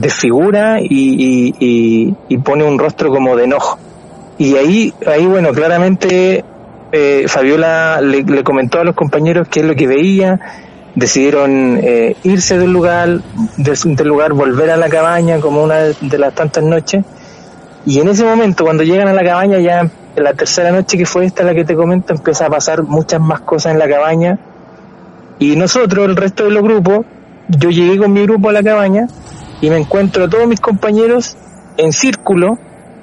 desfigura 0.00 0.78
y- 0.80 2.14
y 2.28 2.38
pone 2.38 2.64
un 2.64 2.78
rostro 2.78 3.10
como 3.10 3.36
de 3.36 3.44
enojo. 3.44 3.78
Y 4.38 4.56
ahí, 4.56 4.92
ahí 5.06 5.26
bueno, 5.26 5.52
claramente 5.52 6.44
eh, 6.92 7.24
Fabiola 7.28 8.00
le, 8.00 8.22
le, 8.22 8.42
comentó 8.42 8.80
a 8.80 8.84
los 8.84 8.94
compañeros 8.94 9.48
qué 9.48 9.60
es 9.60 9.66
lo 9.66 9.74
que 9.74 9.86
veía, 9.86 10.40
decidieron 10.94 11.78
eh, 11.82 12.16
irse 12.22 12.58
del 12.58 12.72
lugar, 12.72 13.20
del 13.56 14.08
lugar, 14.08 14.32
volver 14.32 14.70
a 14.70 14.76
la 14.76 14.88
cabaña 14.88 15.38
como 15.40 15.62
una 15.62 15.76
de 15.76 16.18
las 16.18 16.34
tantas 16.34 16.64
noches, 16.64 17.04
y 17.86 18.00
en 18.00 18.08
ese 18.08 18.24
momento, 18.24 18.64
cuando 18.64 18.82
llegan 18.82 19.08
a 19.08 19.12
la 19.12 19.22
cabaña, 19.22 19.58
ya 19.58 19.80
en 20.16 20.24
la 20.24 20.34
tercera 20.34 20.70
noche 20.72 20.98
que 20.98 21.06
fue 21.06 21.26
esta 21.26 21.44
la 21.44 21.54
que 21.54 21.64
te 21.64 21.74
comento, 21.74 22.12
empieza 22.12 22.46
a 22.46 22.50
pasar 22.50 22.82
muchas 22.82 23.20
más 23.20 23.40
cosas 23.40 23.72
en 23.72 23.78
la 23.78 23.88
cabaña, 23.88 24.38
y 25.38 25.56
nosotros, 25.56 26.06
el 26.06 26.16
resto 26.16 26.44
de 26.44 26.50
los 26.50 26.62
grupos, 26.62 27.06
yo 27.48 27.70
llegué 27.70 27.98
con 27.98 28.12
mi 28.12 28.22
grupo 28.22 28.48
a 28.48 28.52
la 28.52 28.62
cabaña, 28.62 29.06
y 29.60 29.70
me 29.70 29.76
encuentro 29.76 30.24
a 30.24 30.28
todos 30.28 30.46
mis 30.46 30.60
compañeros 30.60 31.36
en 31.76 31.92
círculo 31.92 32.58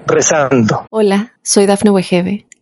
rezando. 0.08 0.86
Hola, 0.90 1.34
soy 1.42 1.66
Dafne 1.66 1.92
Wegebe 1.92 2.46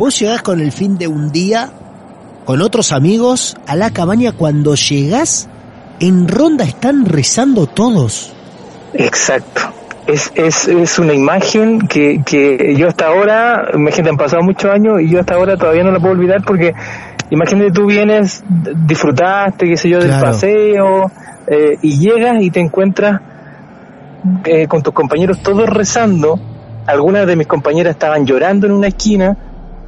Vos 0.00 0.18
llegás 0.18 0.40
con 0.40 0.62
el 0.62 0.72
fin 0.72 0.96
de 0.96 1.08
un 1.08 1.30
día, 1.30 1.68
con 2.46 2.62
otros 2.62 2.90
amigos, 2.90 3.58
a 3.66 3.76
la 3.76 3.90
cabaña. 3.90 4.32
Cuando 4.32 4.74
llegás, 4.74 5.46
en 6.00 6.26
ronda 6.26 6.64
están 6.64 7.04
rezando 7.04 7.66
todos. 7.66 8.32
Exacto. 8.94 9.60
Es, 10.06 10.32
es, 10.36 10.68
es 10.68 10.98
una 10.98 11.12
imagen 11.12 11.86
que, 11.86 12.22
que 12.24 12.74
yo 12.78 12.88
hasta 12.88 13.08
ahora, 13.08 13.72
imagínate, 13.74 14.08
han 14.08 14.16
pasado 14.16 14.42
muchos 14.42 14.70
años 14.70 15.02
y 15.02 15.10
yo 15.10 15.20
hasta 15.20 15.34
ahora 15.34 15.58
todavía 15.58 15.84
no 15.84 15.90
la 15.90 16.00
puedo 16.00 16.14
olvidar 16.14 16.42
porque 16.46 16.72
imagínate 17.28 17.70
tú 17.70 17.84
vienes, 17.84 18.42
disfrutaste, 18.86 19.66
qué 19.68 19.76
sé 19.76 19.90
yo, 19.90 19.98
del 19.98 20.18
paseo 20.18 21.12
eh, 21.46 21.76
y 21.82 21.98
llegas 21.98 22.40
y 22.40 22.50
te 22.50 22.60
encuentras 22.60 23.20
eh, 24.46 24.66
con 24.66 24.82
tus 24.82 24.94
compañeros 24.94 25.42
todos 25.42 25.68
rezando. 25.68 26.40
Algunas 26.86 27.26
de 27.26 27.36
mis 27.36 27.46
compañeras 27.46 27.90
estaban 27.90 28.24
llorando 28.24 28.66
en 28.66 28.72
una 28.72 28.86
esquina. 28.86 29.36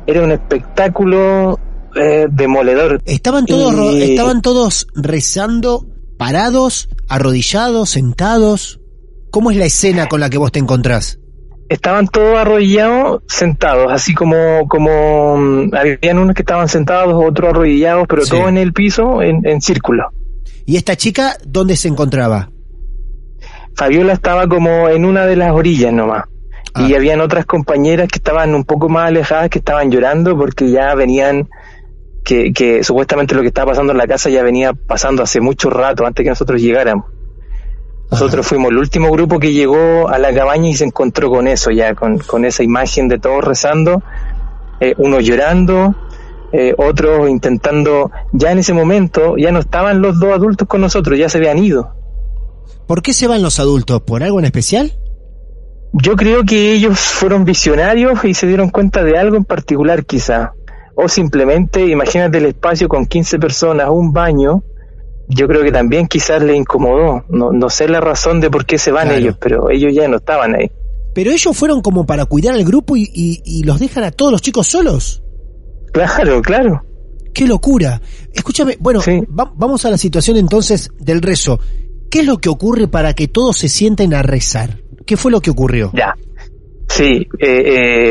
Era 0.06 0.23
un 0.23 0.32
espectáculo 0.32 1.59
eh, 1.94 2.26
demoledor. 2.30 3.00
Estaban 3.04 3.47
todos, 3.47 3.94
estaban 3.97 4.42
todos 4.42 4.87
rezando, 4.94 5.87
parados, 6.16 6.88
arrodillados, 7.09 7.90
sentados. 7.90 8.80
¿Cómo 9.30 9.50
es 9.50 9.56
la 9.56 9.64
escena 9.64 10.09
con 10.09 10.21
la 10.21 10.30
que 10.30 10.38
vos 10.38 10.52
te 10.52 10.59
encontrás? 10.59 11.18
Estaban 11.68 12.06
todos 12.06 12.37
arrodillados, 12.37 13.23
sentados, 13.28 13.90
así 13.90 14.12
como, 14.14 14.68
como 14.68 15.38
mm, 15.38 15.71
habían 15.75 16.18
unos 16.18 16.35
que 16.35 16.42
estaban 16.42 16.68
sentados, 16.68 17.14
otros 17.14 17.50
arrodillados, 17.50 18.04
pero 18.09 18.26
todos 18.26 18.49
en 18.49 18.59
el 18.59 18.75
piso, 18.75 19.23
en, 19.23 19.47
en 19.47 19.62
círculo. 19.62 20.11
¿Y 20.66 20.76
esta 20.76 20.97
chica 20.97 21.38
dónde 21.47 21.76
se 21.76 21.88
encontraba? 21.88 22.50
Fabiola 23.75 24.12
estaba 24.12 24.47
como 24.49 24.88
en 24.88 25.04
una 25.04 25.25
de 25.25 25.37
las 25.37 25.52
orillas 25.52 25.92
nomás. 25.92 26.25
Y 26.76 26.92
ah. 26.92 26.96
habían 26.96 27.20
otras 27.20 27.44
compañeras 27.44 28.08
que 28.08 28.18
estaban 28.18 28.54
un 28.54 28.64
poco 28.64 28.88
más 28.88 29.08
alejadas, 29.08 29.50
que 29.50 29.58
estaban 29.58 29.90
llorando 29.90 30.36
porque 30.36 30.70
ya 30.70 30.94
venían, 30.94 31.48
que, 32.24 32.52
que 32.52 32.82
supuestamente 32.82 33.34
lo 33.34 33.42
que 33.42 33.48
estaba 33.48 33.72
pasando 33.72 33.92
en 33.92 33.98
la 33.98 34.06
casa 34.06 34.30
ya 34.30 34.42
venía 34.42 34.72
pasando 34.72 35.22
hace 35.22 35.40
mucho 35.40 35.70
rato, 35.70 36.06
antes 36.06 36.24
que 36.24 36.30
nosotros 36.30 36.60
llegáramos. 36.60 37.06
Nosotros 38.10 38.46
fuimos 38.46 38.70
el 38.70 38.76
último 38.76 39.10
grupo 39.10 39.38
que 39.38 39.54
llegó 39.54 40.08
a 40.08 40.18
la 40.18 40.34
cabaña 40.34 40.68
y 40.68 40.74
se 40.74 40.84
encontró 40.84 41.30
con 41.30 41.48
eso, 41.48 41.70
ya 41.70 41.94
con, 41.94 42.18
con 42.18 42.44
esa 42.44 42.62
imagen 42.62 43.08
de 43.08 43.18
todos 43.18 43.42
rezando, 43.42 44.02
eh, 44.80 44.94
unos 44.98 45.24
llorando, 45.24 45.94
eh, 46.52 46.74
otros 46.76 47.30
intentando, 47.30 48.10
ya 48.32 48.52
en 48.52 48.58
ese 48.58 48.74
momento 48.74 49.36
ya 49.38 49.50
no 49.50 49.60
estaban 49.60 50.02
los 50.02 50.20
dos 50.20 50.34
adultos 50.34 50.68
con 50.68 50.82
nosotros, 50.82 51.18
ya 51.18 51.30
se 51.30 51.38
habían 51.38 51.56
ido. 51.56 51.94
¿Por 52.86 53.00
qué 53.00 53.14
se 53.14 53.26
van 53.26 53.42
los 53.42 53.58
adultos? 53.58 54.02
¿Por 54.02 54.22
algo 54.22 54.38
en 54.38 54.44
especial? 54.44 54.92
Yo 55.92 56.16
creo 56.16 56.44
que 56.44 56.72
ellos 56.72 56.99
fueron 56.99 57.44
visionarios 57.44 58.25
y 58.25 58.34
se 58.34 58.46
dieron 58.46 58.70
cuenta 58.70 59.04
de 59.04 59.18
algo 59.18 59.37
en 59.37 59.44
particular 59.44 60.04
quizá. 60.06 60.52
O 60.94 61.08
simplemente, 61.08 61.87
imagínate 61.87 62.38
el 62.38 62.46
espacio 62.46 62.88
con 62.88 63.06
15 63.06 63.38
personas, 63.38 63.88
un 63.90 64.12
baño, 64.12 64.62
yo 65.28 65.49
creo 65.49 65.62
que 65.62 65.72
también 65.72 66.06
quizás 66.06 66.42
le 66.42 66.56
incomodó. 66.56 67.25
No, 67.28 67.52
no 67.52 67.70
sé 67.70 67.88
la 67.88 68.00
razón 68.00 68.40
de 68.40 68.50
por 68.50 68.66
qué 68.66 68.78
se 68.78 68.90
van 68.90 69.11
ellos, 69.11 69.37
pero 69.40 69.70
ellos 69.70 69.92
ya 69.94 70.08
no 70.08 70.16
estaban 70.16 70.54
ahí. 70.54 70.70
Pero 71.14 71.30
ellos 71.30 71.56
fueron 71.56 71.82
como 71.82 72.06
para 72.06 72.25
cuidar 72.26 72.54
al 72.54 72.64
grupo 72.64 72.96
y, 72.96 73.11
y, 73.12 73.62
los 73.64 73.78
dejan 73.78 74.04
a 74.04 74.11
todos 74.11 74.32
los 74.32 74.42
chicos 74.42 74.68
solos. 74.68 75.22
Claro, 75.92 76.40
claro. 76.40 76.82
Qué 77.34 77.46
locura. 77.46 78.00
Escúchame, 78.32 78.76
bueno, 78.80 79.00
vamos 79.28 79.84
a 79.84 79.90
la 79.90 79.99
situación 79.99 80.37
entonces 80.37 80.90
del 80.99 81.20
rezo. 81.20 81.61
¿Qué 82.11 82.20
es 82.20 82.26
lo 82.26 82.38
que 82.38 82.49
ocurre 82.49 82.88
para 82.88 83.14
que 83.14 83.28
todos 83.28 83.58
se 83.58 83.68
sienten 83.68 84.14
a 84.14 84.22
rezar? 84.22 84.81
¿Qué 85.06 85.16
fue 85.16 85.30
lo 85.30 85.40
que 85.40 85.50
ocurrió? 85.50 85.90
Ya. 85.94 86.14
Sí, 86.88 87.26
eh, 87.38 87.62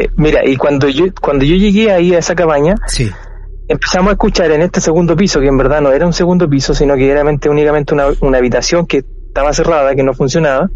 eh, 0.03 0.09
mira, 0.17 0.45
y 0.45 0.55
cuando 0.55 0.89
yo, 0.89 1.05
cuando 1.21 1.45
yo 1.45 1.55
llegué 1.55 1.91
ahí 1.91 2.15
a 2.15 2.19
esa 2.19 2.33
cabaña, 2.33 2.75
sí. 2.87 3.09
empezamos 3.67 4.09
a 4.09 4.13
escuchar 4.13 4.51
en 4.51 4.61
este 4.61 4.81
segundo 4.81 5.15
piso, 5.15 5.39
que 5.39 5.47
en 5.47 5.57
verdad 5.57 5.81
no 5.81 5.91
era 5.91 6.07
un 6.07 6.13
segundo 6.13 6.49
piso, 6.49 6.73
sino 6.73 6.95
que 6.95 7.09
era 7.09 7.23
únicamente 7.23 7.93
una, 7.93 8.07
una 8.21 8.37
habitación 8.39 8.87
que 8.87 9.03
estaba 9.27 9.53
cerrada, 9.53 9.93
que 9.93 10.03
no 10.03 10.13
funcionaba, 10.13 10.69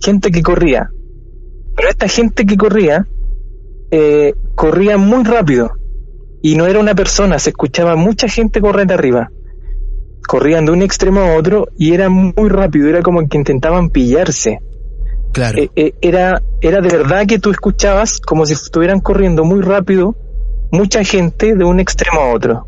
gente 0.00 0.30
que 0.30 0.42
corría. 0.42 0.90
Pero 1.76 1.88
esta 1.88 2.08
gente 2.08 2.44
que 2.44 2.56
corría, 2.56 3.06
eh, 3.90 4.34
corría 4.54 4.96
muy 4.96 5.24
rápido. 5.24 5.72
Y 6.42 6.56
no 6.56 6.66
era 6.66 6.80
una 6.80 6.94
persona, 6.94 7.38
se 7.38 7.50
escuchaba 7.50 7.94
mucha 7.94 8.26
gente 8.26 8.60
correr 8.60 8.86
de 8.86 8.94
arriba. 8.94 9.30
Corrían 10.26 10.64
de 10.64 10.72
un 10.72 10.82
extremo 10.82 11.20
a 11.20 11.36
otro 11.36 11.68
y 11.76 11.92
era 11.92 12.08
muy 12.08 12.48
rápido, 12.48 12.88
era 12.88 13.02
como 13.02 13.26
que 13.28 13.36
intentaban 13.36 13.90
pillarse. 13.90 14.60
Claro. 15.32 15.58
Eh, 15.58 15.70
eh, 15.74 15.94
era, 16.02 16.42
era 16.60 16.80
de 16.80 16.96
verdad 16.96 17.26
que 17.26 17.38
tú 17.38 17.50
escuchabas 17.50 18.20
como 18.20 18.44
si 18.44 18.52
estuvieran 18.52 19.00
corriendo 19.00 19.44
muy 19.44 19.62
rápido 19.62 20.14
mucha 20.70 21.04
gente 21.04 21.54
de 21.54 21.64
un 21.64 21.80
extremo 21.80 22.20
a 22.20 22.34
otro. 22.34 22.66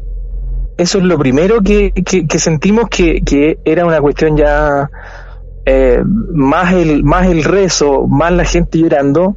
Eso 0.76 0.99
es 0.99 1.04
lo 1.04 1.18
primero 1.18 1.61
que, 1.61 1.92
que, 1.92 2.38
sentimos 2.38 2.88
que, 2.88 3.21
que, 3.21 3.59
era 3.64 3.87
una 3.87 4.00
cuestión 4.00 4.37
ya 4.37 4.90
eh, 5.64 6.02
más 6.33 6.73
el 6.73 7.04
más 7.04 7.28
el 7.28 7.44
rezo, 7.44 8.06
más 8.09 8.33
la 8.33 8.44
gente 8.44 8.78
llorando. 8.78 9.37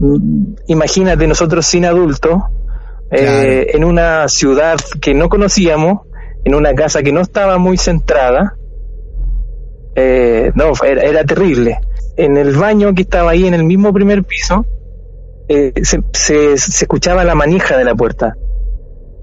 Mm, 0.00 0.54
imagínate 0.66 1.26
nosotros 1.26 1.64
sin 1.64 1.84
adultos 1.86 2.42
en 3.10 3.84
una 3.84 4.26
ciudad 4.28 4.76
que 5.00 5.14
no 5.14 5.28
conocíamos, 5.28 6.00
en 6.44 6.54
una 6.56 6.74
casa 6.74 7.02
que 7.02 7.12
no 7.12 7.20
estaba 7.20 7.58
muy 7.58 7.76
centrada. 7.76 8.56
no, 9.96 10.72
era, 10.84 11.02
era 11.02 11.24
terrible 11.24 11.78
en 12.16 12.36
el 12.36 12.56
baño 12.56 12.94
que 12.94 13.02
estaba 13.02 13.32
ahí 13.32 13.46
en 13.46 13.54
el 13.54 13.64
mismo 13.64 13.92
primer 13.92 14.24
piso, 14.24 14.66
eh, 15.48 15.72
se, 15.82 16.02
se, 16.12 16.54
escuchaba 16.54 17.24
la 17.24 17.34
manija 17.34 17.76
de 17.76 17.84
la 17.84 17.94
puerta. 17.94 18.34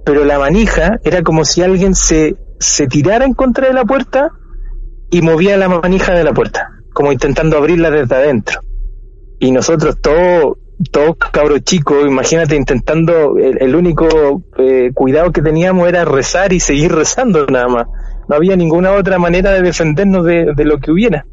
Pero 0.06 0.26
la 0.26 0.40
manija 0.40 1.00
era 1.04 1.22
como 1.24 1.46
si 1.46 1.62
alguien 1.62 1.96
se, 1.96 2.36
se 2.60 2.88
tirara 2.88 3.26
en 3.26 3.34
contra 3.34 3.68
de 3.68 3.74
la 3.74 3.86
puerta 3.86 4.32
y 5.10 5.22
movía 5.22 5.58
la 5.58 5.68
manija 5.68 6.14
de 6.14 6.24
la 6.24 6.34
puerta, 6.34 6.70
como 6.94 7.12
intentando 7.12 7.58
abrirla 7.58 7.92
desde 7.92 8.16
adentro. 8.16 8.60
Y 9.40 9.52
nosotros 9.52 9.98
todos, 10.02 10.58
todos 10.92 11.16
cabros 11.32 11.62
chicos, 11.62 12.06
imagínate 12.08 12.56
intentando, 12.56 13.38
el, 13.38 13.76
único 13.76 14.44
eh, 14.58 14.92
cuidado 14.94 15.32
que 15.32 15.42
teníamos 15.42 15.88
era 15.88 16.06
rezar 16.06 16.54
y 16.54 16.60
seguir 16.60 16.92
rezando 16.94 17.46
nada 17.48 17.68
más. 17.68 17.88
No 18.28 18.36
había 18.36 18.56
ninguna 18.56 18.92
otra 18.92 19.18
manera 19.18 19.52
de 19.52 19.62
defendernos 19.62 20.26
de, 20.26 20.54
de 20.56 20.66
lo 20.66 20.80
que 20.80 20.92
hubiera. 20.92 21.26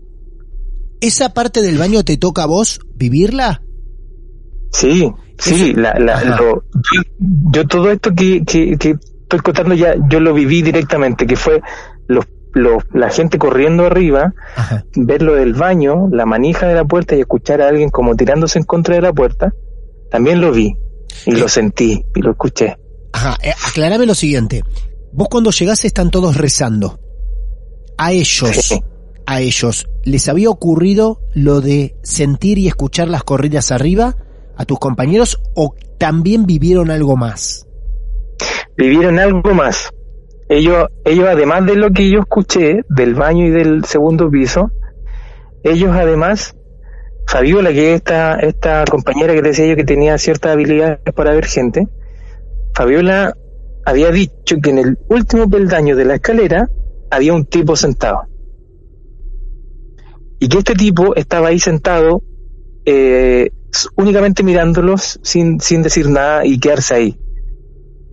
¿Esa 1.01 1.33
parte 1.33 1.63
del 1.63 1.79
baño 1.79 2.05
te 2.05 2.17
toca 2.17 2.43
a 2.43 2.47
vos 2.47 2.81
vivirla? 2.95 3.63
Sí, 4.73 5.11
sí, 5.39 5.73
la, 5.75 5.95
yo, 7.53 7.67
todo 7.67 7.91
esto 7.91 8.13
que, 8.15 8.45
que, 8.45 8.73
estoy 8.73 9.39
contando 9.41 9.75
ya, 9.75 9.95
yo 10.09 10.21
lo 10.21 10.35
viví 10.35 10.63
directamente, 10.63 11.27
que 11.27 11.37
fue 11.37 11.61
los, 12.07 12.27
los, 12.53 12.83
la 12.93 13.11
gente 13.11 13.39
corriendo 13.39 13.87
arriba, 13.87 14.35
ver 14.97 15.23
lo 15.23 15.35
del 15.35 15.55
baño, 15.55 16.09
la 16.11 16.27
manija 16.27 16.67
de 16.67 16.75
la 16.75 16.85
puerta 16.85 17.17
y 17.17 17.21
escuchar 17.21 17.63
a 17.63 17.69
alguien 17.69 17.91
como 17.91 18.17
tirándose 18.17 18.59
en 18.59 18.65
contra 18.65 18.97
de 18.97 19.03
la 19.03 19.13
puerta, 19.13 19.53
también 20.11 20.41
lo 20.41 20.53
vi 20.53 20.77
y 21.27 21.33
lo 21.33 21.47
eh. 21.47 21.49
sentí 21.49 22.05
y 22.15 22.21
lo 22.21 22.33
escuché. 22.33 22.77
Ajá, 23.13 23.37
eh, 23.43 23.53
aclarame 23.69 24.07
lo 24.07 24.15
siguiente, 24.15 24.65
vos 25.13 25.29
cuando 25.31 25.51
llegaste 25.51 25.87
están 25.87 26.11
todos 26.11 26.37
rezando, 26.37 26.99
a 27.97 28.13
ellos 28.13 28.81
a 29.29 29.41
ellos 29.43 29.87
les 30.09 30.29
había 30.29 30.51
ocurrido 30.51 31.21
lo 31.35 31.61
de 31.61 31.97
sentir 32.03 32.59
y 32.59 32.69
escuchar 32.69 33.09
las 33.09 33.25
corridas 33.25 33.71
arriba 33.71 34.17
a 34.57 34.65
tus 34.65 34.79
compañeros 34.79 35.41
o 35.55 35.75
también 35.99 36.47
vivieron 36.47 36.91
algo 36.91 37.17
más? 37.17 37.69
vivieron 38.79 39.19
algo 39.19 39.53
más. 39.55 39.91
Ellos, 40.49 40.87
ellos 41.05 41.27
además 41.29 41.67
de 41.67 41.75
lo 41.75 41.91
que 41.91 42.09
yo 42.09 42.21
escuché 42.21 42.81
del 42.89 43.15
baño 43.15 43.47
y 43.47 43.51
del 43.51 43.85
segundo 43.85 44.31
piso, 44.31 44.71
ellos 45.63 45.91
además, 45.93 46.55
Fabiola, 47.27 47.71
que 47.71 47.93
es 47.93 47.97
esta, 47.97 48.37
esta 48.37 48.85
compañera 48.89 49.35
que 49.35 49.43
decía 49.43 49.67
yo 49.67 49.77
que 49.77 49.85
tenía 49.85 50.17
ciertas 50.17 50.53
habilidades 50.53 51.01
para 51.15 51.33
ver 51.33 51.45
gente, 51.45 51.87
Fabiola 52.75 53.35
había 53.85 54.11
dicho 54.11 54.57
que 54.63 54.71
en 54.71 54.79
el 54.79 54.99
último 55.09 55.51
peldaño 55.51 55.97
de 55.97 56.05
la 56.05 56.15
escalera 56.15 56.71
había 57.11 57.35
un 57.35 57.45
tipo 57.45 57.75
sentado. 57.75 58.28
Y 60.39 60.49
que 60.49 60.59
este 60.59 60.75
tipo 60.75 61.15
estaba 61.17 61.49
ahí 61.49 61.59
sentado 61.59 62.23
eh, 62.85 63.51
únicamente 63.97 64.43
mirándolos 64.43 65.21
sin, 65.23 65.61
sin 65.61 65.83
decir 65.83 66.09
nada 66.09 66.47
y 66.47 66.59
quedarse 66.59 66.95
ahí. 66.95 67.21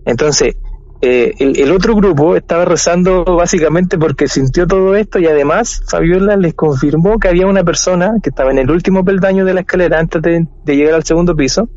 Entonces, 0.04 0.56
eh, 1.02 1.34
el, 1.38 1.70
otro 1.72 1.94
grupo 1.94 2.36
estaba 2.36 2.64
rezando 2.64 3.24
básicamente 3.24 3.98
porque 3.98 4.28
sintió 4.28 4.66
todo 4.66 4.94
esto 4.96 5.18
y 5.18 5.26
además 5.26 5.82
Fabiola 5.88 6.36
les 6.36 6.54
confirmó 6.54 7.18
que 7.18 7.28
había 7.28 7.46
una 7.46 7.64
persona 7.64 8.14
que 8.22 8.30
estaba 8.30 8.50
en 8.50 8.58
el 8.58 8.70
último 8.70 9.04
peldaño 9.04 9.44
de 9.44 9.54
la 9.54 9.60
escalera 9.60 9.98
antes 9.98 10.22
de, 10.22 10.46
llegar 10.66 10.94
al 10.94 11.04
segundo 11.04 11.36
piso, 11.36 11.68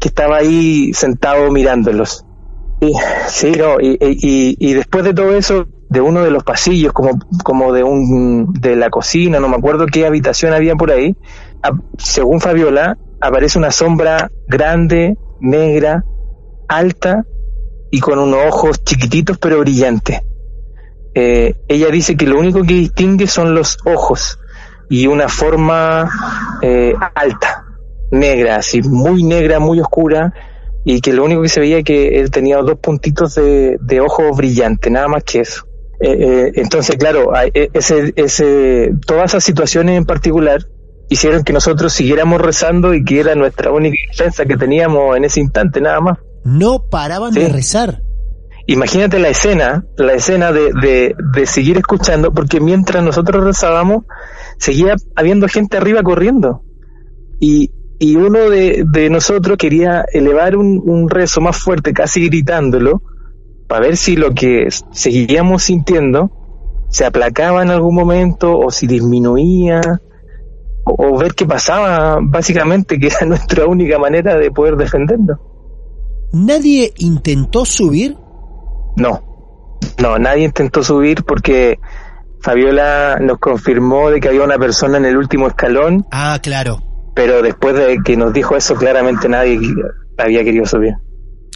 que 0.00 0.08
estaba 0.08 0.36
ahí 0.36 0.92
sentado 0.92 1.50
mirándolos. 1.50 2.24
Y, 2.80 2.92
sí, 3.28 3.52
no, 3.52 3.80
y, 3.80 3.96
y 4.00 4.74
después 4.74 5.04
de 5.04 5.14
todo 5.14 5.34
eso, 5.36 5.66
de 5.94 6.00
uno 6.00 6.24
de 6.24 6.30
los 6.32 6.42
pasillos, 6.42 6.92
como, 6.92 7.20
como 7.44 7.72
de 7.72 7.84
un 7.84 8.52
de 8.52 8.74
la 8.74 8.90
cocina, 8.90 9.38
no 9.38 9.48
me 9.48 9.56
acuerdo 9.56 9.86
qué 9.86 10.04
habitación 10.04 10.52
había 10.52 10.74
por 10.74 10.90
ahí, 10.90 11.14
según 11.96 12.40
Fabiola, 12.40 12.98
aparece 13.20 13.58
una 13.58 13.70
sombra 13.70 14.30
grande, 14.48 15.16
negra, 15.40 16.04
alta 16.68 17.24
y 17.92 18.00
con 18.00 18.18
unos 18.18 18.44
ojos 18.46 18.82
chiquititos 18.82 19.38
pero 19.38 19.60
brillantes. 19.60 20.20
Eh, 21.14 21.54
ella 21.68 21.88
dice 21.90 22.16
que 22.16 22.26
lo 22.26 22.40
único 22.40 22.62
que 22.62 22.74
distingue 22.74 23.28
son 23.28 23.54
los 23.54 23.78
ojos 23.84 24.40
y 24.90 25.06
una 25.06 25.28
forma 25.28 26.10
eh, 26.60 26.92
alta, 27.14 27.66
negra, 28.10 28.56
así 28.56 28.82
muy 28.82 29.22
negra, 29.22 29.60
muy 29.60 29.80
oscura, 29.80 30.34
y 30.84 31.00
que 31.00 31.12
lo 31.12 31.24
único 31.24 31.40
que 31.42 31.48
se 31.48 31.60
veía 31.60 31.78
es 31.78 31.84
que 31.84 32.20
él 32.20 32.32
tenía 32.32 32.58
dos 32.58 32.78
puntitos 32.80 33.36
de, 33.36 33.78
de 33.80 34.00
ojos 34.00 34.36
brillantes, 34.36 34.90
nada 34.90 35.06
más 35.06 35.22
que 35.22 35.40
eso. 35.40 35.64
Eh, 36.06 36.52
entonces, 36.56 36.96
claro, 36.96 37.32
ese, 37.52 38.12
ese, 38.16 38.92
todas 39.06 39.30
esas 39.30 39.44
situaciones 39.44 39.96
en 39.96 40.04
particular 40.04 40.66
hicieron 41.08 41.44
que 41.44 41.52
nosotros 41.52 41.92
siguiéramos 41.92 42.40
rezando 42.40 42.94
y 42.94 43.04
que 43.04 43.20
era 43.20 43.34
nuestra 43.34 43.70
única 43.70 43.96
defensa 44.10 44.44
que 44.44 44.56
teníamos 44.56 45.16
en 45.16 45.24
ese 45.24 45.40
instante, 45.40 45.80
nada 45.80 46.00
más 46.00 46.18
no 46.44 46.84
paraban 46.90 47.32
de 47.32 47.48
rezar. 47.48 48.02
Imagínate 48.66 49.18
la 49.18 49.28
escena, 49.28 49.84
la 49.96 50.14
escena 50.14 50.52
de, 50.52 50.72
de, 50.72 51.14
de, 51.34 51.46
seguir 51.46 51.76
escuchando, 51.76 52.32
porque 52.32 52.60
mientras 52.60 53.02
nosotros 53.02 53.44
rezábamos, 53.44 54.04
seguía 54.58 54.94
habiendo 55.16 55.48
gente 55.48 55.76
arriba 55.76 56.02
corriendo. 56.02 56.62
Y, 57.40 57.72
y 57.98 58.16
uno 58.16 58.48
de, 58.48 58.84
de 58.90 59.10
nosotros 59.10 59.58
quería 59.58 60.06
elevar 60.12 60.56
un, 60.56 60.80
un, 60.82 61.10
rezo 61.10 61.42
más 61.42 61.58
fuerte, 61.58 61.92
casi 61.92 62.26
gritándolo, 62.26 63.02
para 63.66 63.86
ver 63.86 63.96
si 63.96 64.16
lo 64.16 64.34
que 64.34 64.68
seguíamos 64.92 65.64
sintiendo 65.64 66.30
se 66.88 67.04
aplacaba 67.04 67.62
en 67.62 67.70
algún 67.70 67.94
momento 67.94 68.58
o 68.58 68.70
si 68.70 68.86
disminuía, 68.86 69.80
o, 70.84 71.06
o 71.08 71.18
ver 71.18 71.34
qué 71.34 71.46
pasaba, 71.46 72.18
básicamente, 72.22 72.98
que 72.98 73.08
era 73.08 73.20
nuestra 73.26 73.66
única 73.66 73.98
manera 73.98 74.36
de 74.36 74.50
poder 74.50 74.76
defendernos. 74.76 75.38
¿Nadie 76.32 76.92
intentó 76.98 77.64
subir? 77.64 78.16
No, 78.96 79.22
no, 80.00 80.18
nadie 80.18 80.44
intentó 80.44 80.82
subir 80.82 81.24
porque 81.24 81.78
Fabiola 82.40 83.18
nos 83.20 83.38
confirmó 83.38 84.10
de 84.10 84.20
que 84.20 84.28
había 84.28 84.42
una 84.42 84.58
persona 84.58 84.98
en 84.98 85.06
el 85.06 85.16
último 85.16 85.46
escalón. 85.46 86.06
Ah, 86.10 86.38
claro. 86.42 86.82
Pero 87.14 87.42
después 87.42 87.74
de 87.74 87.98
que 88.04 88.16
nos 88.16 88.32
dijo 88.32 88.56
eso, 88.56 88.74
claramente 88.74 89.28
nadie 89.28 89.58
había 90.18 90.44
querido 90.44 90.66
subir. 90.66 90.94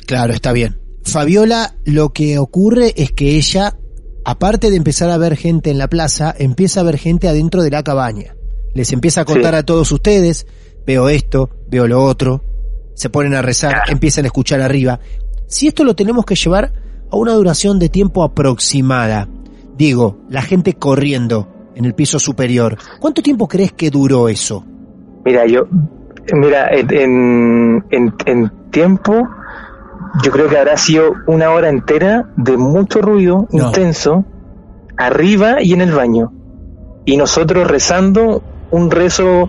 Claro, 0.07 0.33
está 0.33 0.53
bien. 0.53 0.79
Fabiola, 1.13 1.75
lo 1.85 2.11
que 2.11 2.39
ocurre 2.39 2.93
es 2.97 3.13
que 3.13 3.37
ella, 3.37 3.77
aparte 4.25 4.71
de 4.71 4.77
empezar 4.77 5.11
a 5.11 5.19
ver 5.19 5.37
gente 5.37 5.71
en 5.71 5.79
la 5.79 5.89
plaza, 5.89 6.35
empieza 6.39 6.81
a 6.81 6.85
ver 6.85 6.99
gente 6.99 7.29
adentro 7.29 7.63
de 7.63 7.71
la 7.71 7.83
cabaña. 7.83 8.35
Les 8.75 8.93
empieza 8.93 9.23
a 9.23 9.25
contar 9.25 9.55
a 9.55 9.65
todos 9.65 9.91
ustedes, 9.93 10.47
veo 10.87 11.09
esto, 11.09 11.51
veo 11.69 11.87
lo 11.87 12.03
otro, 12.03 12.43
se 12.95 13.11
ponen 13.11 13.35
a 13.35 13.43
rezar, 13.43 13.83
empiezan 13.89 14.25
a 14.25 14.29
escuchar 14.29 14.61
arriba. 14.61 15.01
Si 15.47 15.69
esto 15.69 15.85
lo 15.85 15.95
tenemos 15.95 16.25
que 16.25 16.35
llevar 16.35 16.73
a 17.11 17.17
una 17.17 17.33
duración 17.33 17.79
de 17.79 17.89
tiempo 17.89 18.23
aproximada, 18.23 19.29
digo, 19.77 20.19
la 20.29 20.43
gente 20.43 20.75
corriendo 20.75 21.71
en 21.75 21.85
el 21.85 21.95
piso 21.95 22.19
superior, 22.19 22.77
¿cuánto 23.01 23.23
tiempo 23.23 23.47
crees 23.49 23.73
que 23.73 23.91
duró 23.91 24.29
eso? 24.29 24.65
Mira, 25.25 25.47
yo, 25.47 25.67
mira, 26.33 26.69
en, 26.73 27.85
en, 27.91 28.53
tiempo, 28.71 29.29
yo 30.23 30.31
creo 30.31 30.49
que 30.49 30.57
habrá 30.57 30.77
sido 30.77 31.15
una 31.27 31.51
hora 31.51 31.69
entera 31.69 32.29
de 32.37 32.57
mucho 32.57 33.01
ruido 33.01 33.49
intenso, 33.51 34.25
arriba 34.97 35.63
y 35.63 35.73
en 35.73 35.81
el 35.81 35.93
baño. 35.93 36.33
Y 37.05 37.17
nosotros 37.17 37.67
rezando 37.67 38.43
un 38.71 38.91
rezo, 38.91 39.49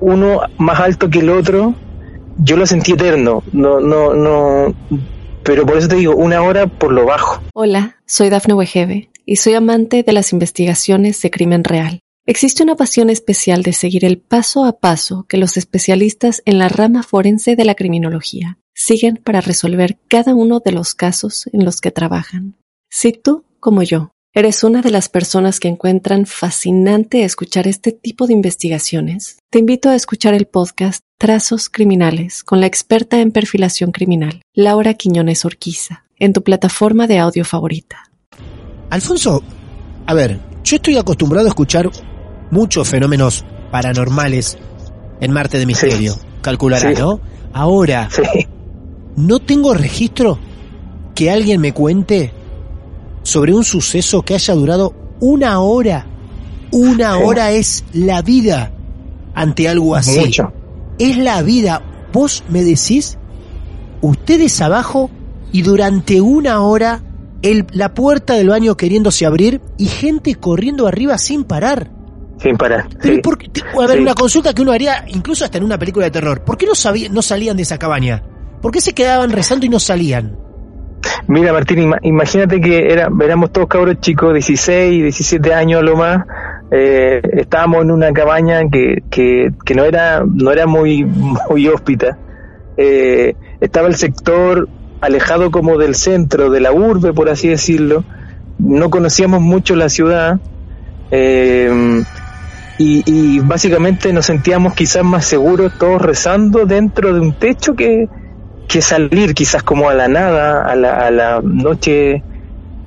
uno 0.00 0.40
más 0.58 0.80
alto 0.80 1.10
que 1.10 1.20
el 1.20 1.30
otro, 1.30 1.74
yo 2.38 2.56
lo 2.56 2.66
sentí 2.66 2.92
eterno, 2.92 3.42
no, 3.52 3.80
no, 3.80 4.14
no, 4.14 4.74
pero 5.42 5.66
por 5.66 5.76
eso 5.76 5.88
te 5.88 5.96
digo, 5.96 6.14
una 6.14 6.42
hora 6.42 6.66
por 6.66 6.92
lo 6.92 7.04
bajo. 7.04 7.42
Hola, 7.54 7.96
soy 8.06 8.30
Dafne 8.30 8.54
Wegebe 8.54 9.10
y 9.26 9.36
soy 9.36 9.54
amante 9.54 10.02
de 10.02 10.12
las 10.12 10.32
investigaciones 10.32 11.20
de 11.20 11.30
crimen 11.30 11.64
real. 11.64 12.00
Existe 12.26 12.62
una 12.62 12.76
pasión 12.76 13.10
especial 13.10 13.62
de 13.62 13.72
seguir 13.72 14.04
el 14.04 14.18
paso 14.18 14.64
a 14.64 14.78
paso 14.78 15.24
que 15.28 15.38
los 15.38 15.56
especialistas 15.56 16.42
en 16.44 16.58
la 16.58 16.68
rama 16.68 17.02
forense 17.02 17.56
de 17.56 17.64
la 17.64 17.74
criminología 17.74 18.58
siguen 18.78 19.20
para 19.22 19.40
resolver 19.40 19.98
cada 20.08 20.34
uno 20.34 20.60
de 20.64 20.72
los 20.72 20.94
casos 20.94 21.48
en 21.52 21.64
los 21.64 21.80
que 21.80 21.90
trabajan. 21.90 22.54
Si 22.88 23.12
tú, 23.12 23.44
como 23.60 23.82
yo, 23.82 24.12
¿Eres 24.34 24.62
una 24.62 24.82
de 24.82 24.90
las 24.90 25.08
personas 25.08 25.58
que 25.58 25.66
encuentran 25.68 26.26
fascinante 26.26 27.24
escuchar 27.24 27.66
este 27.66 27.92
tipo 27.92 28.26
de 28.26 28.34
investigaciones? 28.34 29.38
Te 29.50 29.58
invito 29.58 29.88
a 29.88 29.96
escuchar 29.96 30.34
el 30.34 30.46
podcast 30.46 31.00
Trazos 31.18 31.68
Criminales 31.68 32.44
con 32.44 32.60
la 32.60 32.66
experta 32.66 33.20
en 33.20 33.32
perfilación 33.32 33.90
criminal, 33.90 34.42
Laura 34.54 34.94
Quiñones 34.94 35.44
Orquiza, 35.44 36.04
en 36.18 36.34
tu 36.34 36.44
plataforma 36.44 37.06
de 37.06 37.18
audio 37.18 37.44
favorita. 37.44 38.12
Alfonso, 38.90 39.42
a 40.06 40.14
ver, 40.14 40.38
yo 40.62 40.76
estoy 40.76 40.98
acostumbrado 40.98 41.46
a 41.46 41.48
escuchar 41.48 41.90
muchos 42.52 42.88
fenómenos 42.88 43.44
paranormales 43.72 44.56
en 45.20 45.32
Marte 45.32 45.58
de 45.58 45.66
Misterio, 45.66 46.14
calculará, 46.42 46.92
¿no? 46.92 47.20
Ahora, 47.52 48.08
no 49.18 49.40
tengo 49.40 49.74
registro 49.74 50.38
que 51.14 51.30
alguien 51.30 51.60
me 51.60 51.72
cuente 51.72 52.32
sobre 53.24 53.52
un 53.52 53.64
suceso 53.64 54.22
que 54.22 54.34
haya 54.34 54.54
durado 54.54 54.94
una 55.20 55.58
hora. 55.58 56.06
Una 56.70 57.18
hora 57.18 57.50
es 57.50 57.84
la 57.92 58.22
vida 58.22 58.72
ante 59.34 59.68
algo 59.68 59.96
así. 59.96 60.30
Es 60.98 61.16
la 61.16 61.42
vida. 61.42 61.82
Vos 62.12 62.44
me 62.48 62.62
decís, 62.62 63.18
ustedes 64.02 64.60
abajo 64.60 65.10
y 65.50 65.62
durante 65.62 66.20
una 66.20 66.60
hora 66.62 67.02
el, 67.42 67.66
la 67.72 67.94
puerta 67.94 68.34
del 68.34 68.50
baño 68.50 68.76
queriéndose 68.76 69.26
abrir 69.26 69.60
y 69.78 69.86
gente 69.86 70.36
corriendo 70.36 70.86
arriba 70.86 71.18
sin 71.18 71.42
parar. 71.42 71.90
Sin 72.40 72.56
parar. 72.56 72.88
a 73.82 73.86
ver, 73.86 74.00
una 74.00 74.14
consulta 74.14 74.54
que 74.54 74.62
uno 74.62 74.70
haría 74.70 75.04
incluso 75.08 75.44
hasta 75.44 75.58
en 75.58 75.64
una 75.64 75.76
película 75.76 76.04
de 76.04 76.12
terror. 76.12 76.44
¿Por 76.44 76.56
qué 76.56 76.66
no, 76.66 76.72
no 77.10 77.22
salían 77.22 77.56
de 77.56 77.64
esa 77.64 77.78
cabaña? 77.78 78.22
¿Por 78.60 78.72
qué 78.72 78.80
se 78.80 78.92
quedaban 78.92 79.30
rezando 79.30 79.66
y 79.66 79.68
no 79.68 79.78
salían? 79.78 80.36
Mira, 81.26 81.52
Martín, 81.52 81.92
imagínate 82.02 82.60
que 82.60 82.90
era, 82.90 83.08
éramos 83.22 83.52
todos 83.52 83.68
cabros 83.68 84.00
chicos, 84.00 84.32
16, 84.32 85.02
17 85.02 85.54
años 85.54 85.82
lo 85.82 85.96
más. 85.96 86.24
Eh, 86.70 87.20
estábamos 87.32 87.82
en 87.82 87.90
una 87.90 88.12
cabaña 88.12 88.60
que, 88.70 89.02
que, 89.10 89.52
que, 89.64 89.74
no 89.74 89.84
era 89.84 90.22
no 90.26 90.50
era 90.50 90.66
muy 90.66 91.04
muy 91.04 91.68
hóspita. 91.68 92.18
Eh, 92.76 93.34
estaba 93.60 93.88
el 93.88 93.96
sector 93.96 94.68
alejado 95.00 95.50
como 95.50 95.78
del 95.78 95.94
centro, 95.94 96.50
de 96.50 96.60
la 96.60 96.72
urbe, 96.72 97.12
por 97.12 97.28
así 97.28 97.48
decirlo. 97.48 98.04
No 98.58 98.90
conocíamos 98.90 99.40
mucho 99.40 99.76
la 99.76 99.88
ciudad. 99.88 100.40
Eh, 101.10 102.02
y, 102.78 103.02
y, 103.06 103.40
básicamente 103.40 104.12
nos 104.12 104.26
sentíamos 104.26 104.74
quizás 104.74 105.04
más 105.04 105.24
seguros 105.24 105.72
todos 105.78 106.00
rezando 106.00 106.64
dentro 106.64 107.12
de 107.12 107.20
un 107.20 107.32
techo 107.32 107.74
que, 107.74 108.08
que 108.68 108.82
salir 108.82 109.34
quizás 109.34 109.62
como 109.62 109.88
a 109.88 109.94
la 109.94 110.08
nada, 110.08 110.64
a 110.64 110.76
la, 110.76 111.06
a 111.06 111.10
la 111.10 111.40
noche 111.42 112.22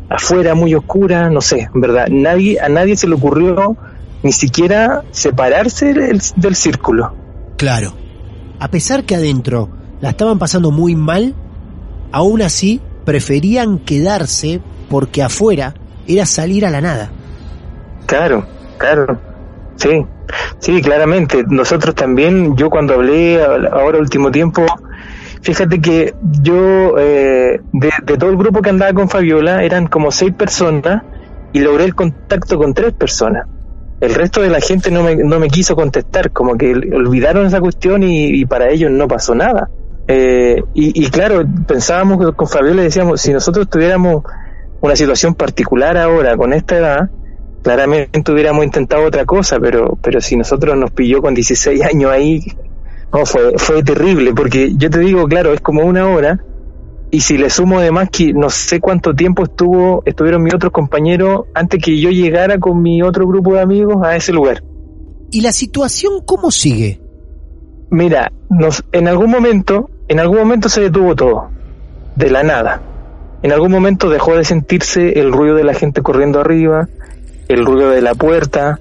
afuera 0.09 0.53
muy 0.53 0.75
oscura, 0.75 1.29
no 1.29 1.41
sé, 1.41 1.69
verdad, 1.73 2.07
nadie, 2.09 2.59
a 2.59 2.69
nadie 2.69 2.95
se 2.95 3.07
le 3.07 3.15
ocurrió 3.15 3.75
ni 4.23 4.31
siquiera 4.31 5.03
separarse 5.11 5.93
del, 5.93 6.21
del 6.35 6.55
círculo. 6.55 7.15
Claro, 7.57 7.93
a 8.59 8.67
pesar 8.67 9.03
que 9.05 9.15
adentro 9.15 9.69
la 9.99 10.09
estaban 10.09 10.37
pasando 10.37 10.69
muy 10.69 10.95
mal, 10.95 11.33
aún 12.11 12.41
así 12.41 12.79
preferían 13.03 13.79
quedarse 13.79 14.61
porque 14.89 15.23
afuera 15.23 15.73
era 16.07 16.25
salir 16.25 16.65
a 16.65 16.69
la 16.69 16.81
nada. 16.81 17.11
Claro, 18.05 18.45
claro. 18.77 19.19
Sí, 19.77 20.05
sí, 20.59 20.81
claramente. 20.81 21.43
Nosotros 21.47 21.95
también, 21.95 22.55
yo 22.55 22.69
cuando 22.69 22.95
hablé 22.95 23.41
ahora 23.43 23.97
último 23.97 24.29
tiempo, 24.29 24.65
fíjate 25.41 25.81
que 25.81 26.13
yo, 26.41 26.97
eh, 26.97 27.61
de, 27.73 28.17
todo 28.17 28.29
el 28.29 28.37
grupo 28.37 28.61
que 28.61 28.69
andaba 28.69 28.93
con 28.93 29.09
Fabiola, 29.09 29.63
eran 29.63 29.87
como 29.87 30.11
seis 30.11 30.33
personas 30.33 31.03
y 31.53 31.59
logré 31.59 31.85
el 31.85 31.95
contacto 31.95 32.57
con 32.57 32.73
tres 32.73 32.93
personas 32.93 33.45
el 34.01 34.15
resto 34.15 34.41
de 34.41 34.49
la 34.49 34.59
gente 34.59 34.89
no 34.89 35.03
me, 35.03 35.15
no 35.15 35.39
me 35.39 35.47
quiso 35.47 35.75
contestar, 35.75 36.31
como 36.31 36.57
que 36.57 36.71
olvidaron 36.71 37.45
esa 37.45 37.61
cuestión 37.61 38.01
y, 38.03 38.43
para 38.45 38.69
ellos 38.69 38.91
no 38.91 39.07
pasó 39.07 39.35
nada. 39.35 39.69
Eh, 40.07 40.61
y, 40.73 41.07
claro, 41.11 41.45
pensábamos 41.67 42.33
con 42.35 42.47
Fabiola 42.47 42.81
y 42.81 42.85
decíamos, 42.85 43.21
si 43.21 43.31
nosotros 43.31 43.69
tuviéramos 43.69 44.23
una 44.81 44.95
situación 44.95 45.35
particular 45.35 45.97
ahora 45.97 46.35
con 46.35 46.51
esta 46.51 46.77
edad, 46.77 47.09
claramente 47.61 48.31
hubiéramos 48.31 48.65
intentado 48.65 49.05
otra 49.05 49.25
cosa, 49.25 49.59
pero, 49.59 49.95
pero 50.01 50.19
si 50.19 50.35
nosotros 50.35 50.75
nos 50.75 50.89
pilló 50.89 51.21
con 51.21 51.35
16 51.35 51.83
años 51.83 52.11
ahí, 52.11 52.41
no, 53.13 53.25
fue, 53.25 53.53
fue 53.57 53.83
terrible, 53.83 54.33
porque 54.33 54.73
yo 54.75 54.89
te 54.89 54.99
digo, 54.99 55.27
claro, 55.27 55.53
es 55.53 55.61
como 55.61 55.83
una 55.83 56.07
hora, 56.07 56.43
y 57.11 57.19
si 57.19 57.37
le 57.37 57.49
sumo 57.49 57.79
además 57.79 58.09
que 58.09 58.33
no 58.33 58.49
sé 58.49 58.79
cuánto 58.79 59.13
tiempo 59.13 59.43
estuvo, 59.43 60.01
estuvieron 60.05 60.43
mis 60.43 60.53
otros 60.53 60.71
compañeros 60.71 61.41
antes 61.53 61.83
que 61.83 61.99
yo 61.99 62.09
llegara 62.09 62.57
con 62.57 62.81
mi 62.81 63.01
otro 63.01 63.27
grupo 63.27 63.53
de 63.53 63.61
amigos 63.61 63.97
a 64.01 64.15
ese 64.15 64.31
lugar. 64.31 64.63
¿Y 65.29 65.41
la 65.41 65.51
situación 65.51 66.21
cómo 66.25 66.51
sigue? 66.51 67.01
Mira, 67.89 68.31
nos, 68.49 68.85
en 68.93 69.09
algún 69.09 69.29
momento, 69.29 69.89
en 70.07 70.21
algún 70.21 70.37
momento 70.37 70.69
se 70.69 70.81
detuvo 70.81 71.13
todo, 71.13 71.49
de 72.15 72.29
la 72.31 72.43
nada. 72.43 72.81
En 73.43 73.51
algún 73.51 73.71
momento 73.71 74.09
dejó 74.09 74.37
de 74.37 74.45
sentirse 74.45 75.19
el 75.19 75.33
ruido 75.33 75.55
de 75.55 75.65
la 75.65 75.73
gente 75.73 76.01
corriendo 76.01 76.39
arriba, 76.39 76.87
el 77.49 77.65
ruido 77.65 77.89
de 77.89 78.01
la 78.01 78.15
puerta. 78.15 78.79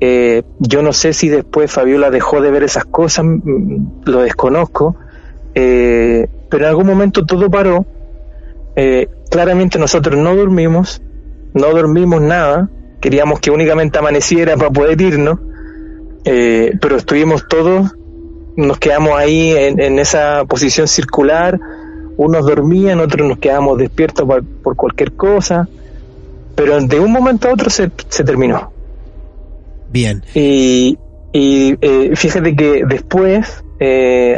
Eh, 0.00 0.42
yo 0.58 0.82
no 0.82 0.92
sé 0.92 1.12
si 1.12 1.28
después 1.28 1.70
Fabiola 1.70 2.10
dejó 2.10 2.40
de 2.40 2.50
ver 2.50 2.62
esas 2.62 2.84
cosas, 2.84 3.24
mm, 3.24 4.02
lo 4.04 4.22
desconozco. 4.22 4.96
Eh, 5.54 6.28
pero 6.50 6.64
en 6.64 6.70
algún 6.70 6.86
momento 6.86 7.24
todo 7.24 7.50
paró. 7.50 7.86
Eh, 8.76 9.08
claramente 9.30 9.78
nosotros 9.78 10.18
no 10.18 10.34
dormimos, 10.34 11.00
no 11.52 11.70
dormimos 11.70 12.20
nada, 12.20 12.68
queríamos 13.00 13.40
que 13.40 13.50
únicamente 13.50 13.98
amaneciera 13.98 14.56
para 14.56 14.70
poder 14.70 15.00
irnos, 15.00 15.38
pero 16.24 16.96
estuvimos 16.96 17.46
todos, 17.46 17.94
nos 18.56 18.78
quedamos 18.78 19.12
ahí 19.12 19.52
en, 19.56 19.98
esa 19.98 20.44
posición 20.46 20.88
circular, 20.88 21.60
unos 22.16 22.46
dormían, 22.46 22.98
otros 22.98 23.28
nos 23.28 23.38
quedamos 23.38 23.78
despiertos 23.78 24.26
por, 24.62 24.74
cualquier 24.74 25.12
cosa, 25.12 25.68
pero 26.56 26.80
de 26.80 26.98
un 26.98 27.12
momento 27.12 27.48
a 27.48 27.52
otro 27.52 27.70
se 27.70 27.90
terminó. 28.24 28.73
Bien. 29.94 30.22
Y, 30.34 30.98
y 31.32 31.76
eh, 31.80 32.10
fíjate 32.14 32.54
que 32.54 32.84
después, 32.86 33.64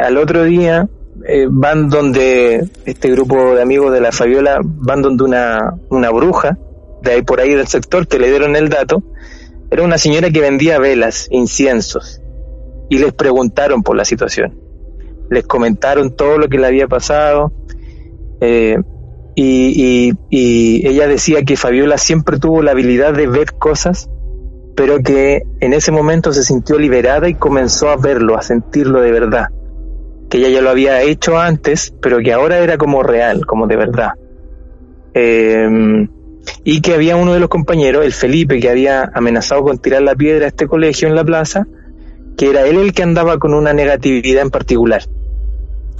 al 0.01 0.17
otro 0.17 0.45
día, 0.45 0.87
eh, 1.25 1.47
van 1.49 1.89
donde 1.89 2.69
este 2.85 3.09
grupo 3.09 3.55
de 3.55 3.61
amigos 3.61 3.91
de 3.91 4.01
la 4.01 4.11
Fabiola 4.11 4.59
van 4.63 5.01
donde 5.01 5.23
una, 5.23 5.73
una 5.89 6.11
bruja 6.11 6.57
de 7.01 7.11
ahí 7.11 7.21
por 7.23 7.41
ahí 7.41 7.55
del 7.55 7.67
sector 7.67 8.07
que 8.07 8.19
le 8.19 8.29
dieron 8.29 8.55
el 8.55 8.69
dato 8.69 9.03
era 9.71 9.83
una 9.83 9.97
señora 9.97 10.29
que 10.29 10.41
vendía 10.41 10.77
velas 10.77 11.27
inciensos 11.31 12.21
y 12.89 12.99
les 12.99 13.13
preguntaron 13.13 13.81
por 13.81 13.97
la 13.97 14.05
situación 14.05 14.59
les 15.31 15.45
comentaron 15.45 16.15
todo 16.15 16.37
lo 16.37 16.47
que 16.49 16.59
le 16.59 16.67
había 16.67 16.87
pasado 16.87 17.51
eh, 18.39 18.77
y, 19.35 20.13
y 20.29 20.87
ella 20.87 21.07
decía 21.07 21.43
que 21.43 21.57
Fabiola 21.57 21.97
siempre 21.97 22.37
tuvo 22.37 22.61
la 22.61 22.71
habilidad 22.71 23.13
de 23.13 23.27
ver 23.27 23.53
cosas 23.53 24.09
pero 24.77 24.99
que 24.99 25.41
en 25.59 25.73
ese 25.73 25.91
momento 25.91 26.31
se 26.31 26.43
sintió 26.43 26.79
liberada 26.79 27.27
y 27.27 27.33
comenzó 27.33 27.89
a 27.89 27.97
verlo, 27.97 28.37
a 28.37 28.41
sentirlo 28.41 29.01
de 29.01 29.11
verdad 29.11 29.49
que 30.29 30.39
ella 30.39 30.49
ya 30.49 30.61
lo 30.61 30.69
había 30.69 31.01
hecho 31.01 31.37
antes, 31.37 31.93
pero 32.01 32.19
que 32.19 32.33
ahora 32.33 32.57
era 32.59 32.77
como 32.77 33.03
real, 33.03 33.45
como 33.45 33.67
de 33.67 33.75
verdad. 33.75 34.11
Em, 35.13 36.09
y 36.63 36.81
que 36.81 36.93
había 36.93 37.15
uno 37.15 37.33
de 37.33 37.39
los 37.39 37.49
compañeros, 37.49 38.05
el 38.05 38.13
Felipe, 38.13 38.59
que 38.59 38.69
había 38.69 39.09
amenazado 39.13 39.63
con 39.63 39.79
tirar 39.79 40.01
la 40.01 40.15
piedra 40.15 40.45
a 40.45 40.47
este 40.49 40.67
colegio 40.67 41.07
en 41.07 41.15
la 41.15 41.23
plaza, 41.23 41.67
que 42.37 42.49
era 42.49 42.65
él 42.67 42.77
el 42.77 42.93
que 42.93 43.03
andaba 43.03 43.37
con 43.39 43.53
una 43.53 43.73
negatividad 43.73 44.41
en 44.41 44.51
particular. 44.51 45.03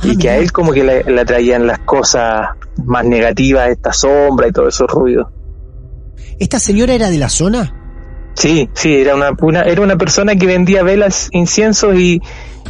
y 0.03 0.11
ah, 0.11 0.15
que 0.19 0.29
a 0.29 0.37
él 0.37 0.51
como 0.51 0.73
que 0.73 0.83
le, 0.83 1.25
traían 1.25 1.65
las 1.65 1.79
cosas 1.79 2.49
más 2.85 3.05
negativas, 3.05 3.69
esta 3.69 3.93
sombra 3.93 4.47
y 4.47 4.51
todo 4.51 4.67
esos 4.67 4.87
ruidos. 4.89 5.27
¿Esta 6.39 6.59
señora 6.59 6.93
era 6.93 7.09
de 7.09 7.17
la 7.17 7.29
zona? 7.29 7.76
Sí, 8.37 8.69
sí, 8.73 8.93
era 8.93 9.15
una, 9.15 9.31
una, 9.41 9.63
era 9.63 9.81
una 9.81 9.97
persona 9.97 10.35
que 10.35 10.45
vendía 10.45 10.83
velas, 10.83 11.27
inciensos 11.31 11.95
y, 11.95 12.21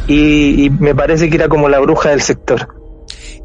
y, 0.06 0.70
me 0.80 0.94
parece 0.94 1.28
que 1.28 1.36
era 1.36 1.48
como 1.48 1.68
la 1.68 1.78
bruja 1.78 2.08
del 2.08 2.22
sector. 2.22 2.68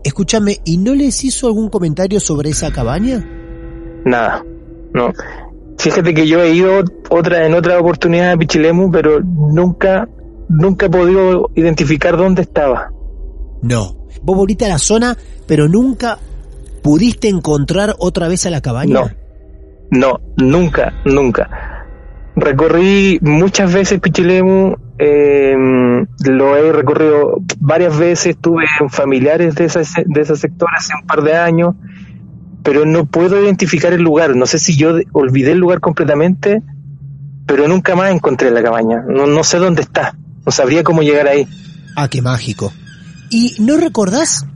Escúchame, 0.05 0.61
¿y 0.63 0.77
no 0.77 0.95
les 0.95 1.21
hizo 1.25 1.47
algún 1.47 1.69
comentario 1.69 2.21
sobre 2.21 2.51
esa 2.51 2.71
cabaña? 2.71 3.21
Nada, 4.05 4.41
no. 4.93 5.11
Fíjate 5.77 6.13
que 6.13 6.25
yo 6.25 6.41
he 6.41 6.51
ido 6.53 6.85
otra 7.09 7.45
en 7.45 7.55
otra 7.55 7.77
oportunidad 7.77 8.31
a 8.31 8.37
Pichilemu, 8.37 8.89
pero 8.89 9.19
nunca, 9.19 10.07
nunca 10.47 10.85
he 10.85 10.89
podido 10.89 11.49
identificar 11.55 12.15
dónde 12.15 12.43
estaba. 12.43 12.89
No. 13.61 13.97
Vos 14.21 14.37
volviste 14.37 14.63
a 14.63 14.69
la 14.69 14.77
zona, 14.77 15.17
pero 15.45 15.67
nunca 15.67 16.19
pudiste 16.81 17.27
encontrar 17.27 17.95
otra 17.99 18.29
vez 18.29 18.45
a 18.45 18.49
la 18.49 18.61
cabaña. 18.61 18.93
No, 18.93 19.09
no, 19.91 20.19
nunca, 20.37 20.93
nunca. 21.03 21.72
Recorrí 22.35 23.19
muchas 23.21 23.71
veces 23.71 23.99
Pichilemu, 23.99 24.75
eh, 24.97 25.55
lo 26.25 26.57
he 26.57 26.71
recorrido 26.71 27.41
varias 27.59 27.97
veces, 27.97 28.37
tuve 28.41 28.65
familiares 28.89 29.55
de, 29.55 29.65
ese, 29.65 29.81
de 30.05 30.21
ese 30.21 30.35
sector 30.35 30.67
hace 30.75 30.93
un 30.99 31.05
par 31.05 31.21
de 31.21 31.35
años, 31.35 31.75
pero 32.63 32.85
no 32.85 33.05
puedo 33.05 33.41
identificar 33.41 33.93
el 33.93 34.01
lugar. 34.01 34.35
No 34.35 34.47
sé 34.47 34.57
si 34.57 34.75
yo 34.75 34.95
olvidé 35.11 35.51
el 35.51 35.59
lugar 35.59 35.79
completamente, 35.79 36.63
pero 37.45 37.67
nunca 37.67 37.95
más 37.95 38.11
encontré 38.11 38.49
la 38.49 38.63
cabaña. 38.63 39.03
No, 39.07 39.27
no 39.27 39.43
sé 39.43 39.59
dónde 39.59 39.83
está, 39.83 40.17
no 40.45 40.51
sabría 40.51 40.83
cómo 40.83 41.03
llegar 41.03 41.27
ahí. 41.27 41.47
Ah, 41.95 42.07
qué 42.07 42.21
mágico. 42.21 42.73
¿Y 43.29 43.55
no 43.59 43.77
recordás? 43.77 44.47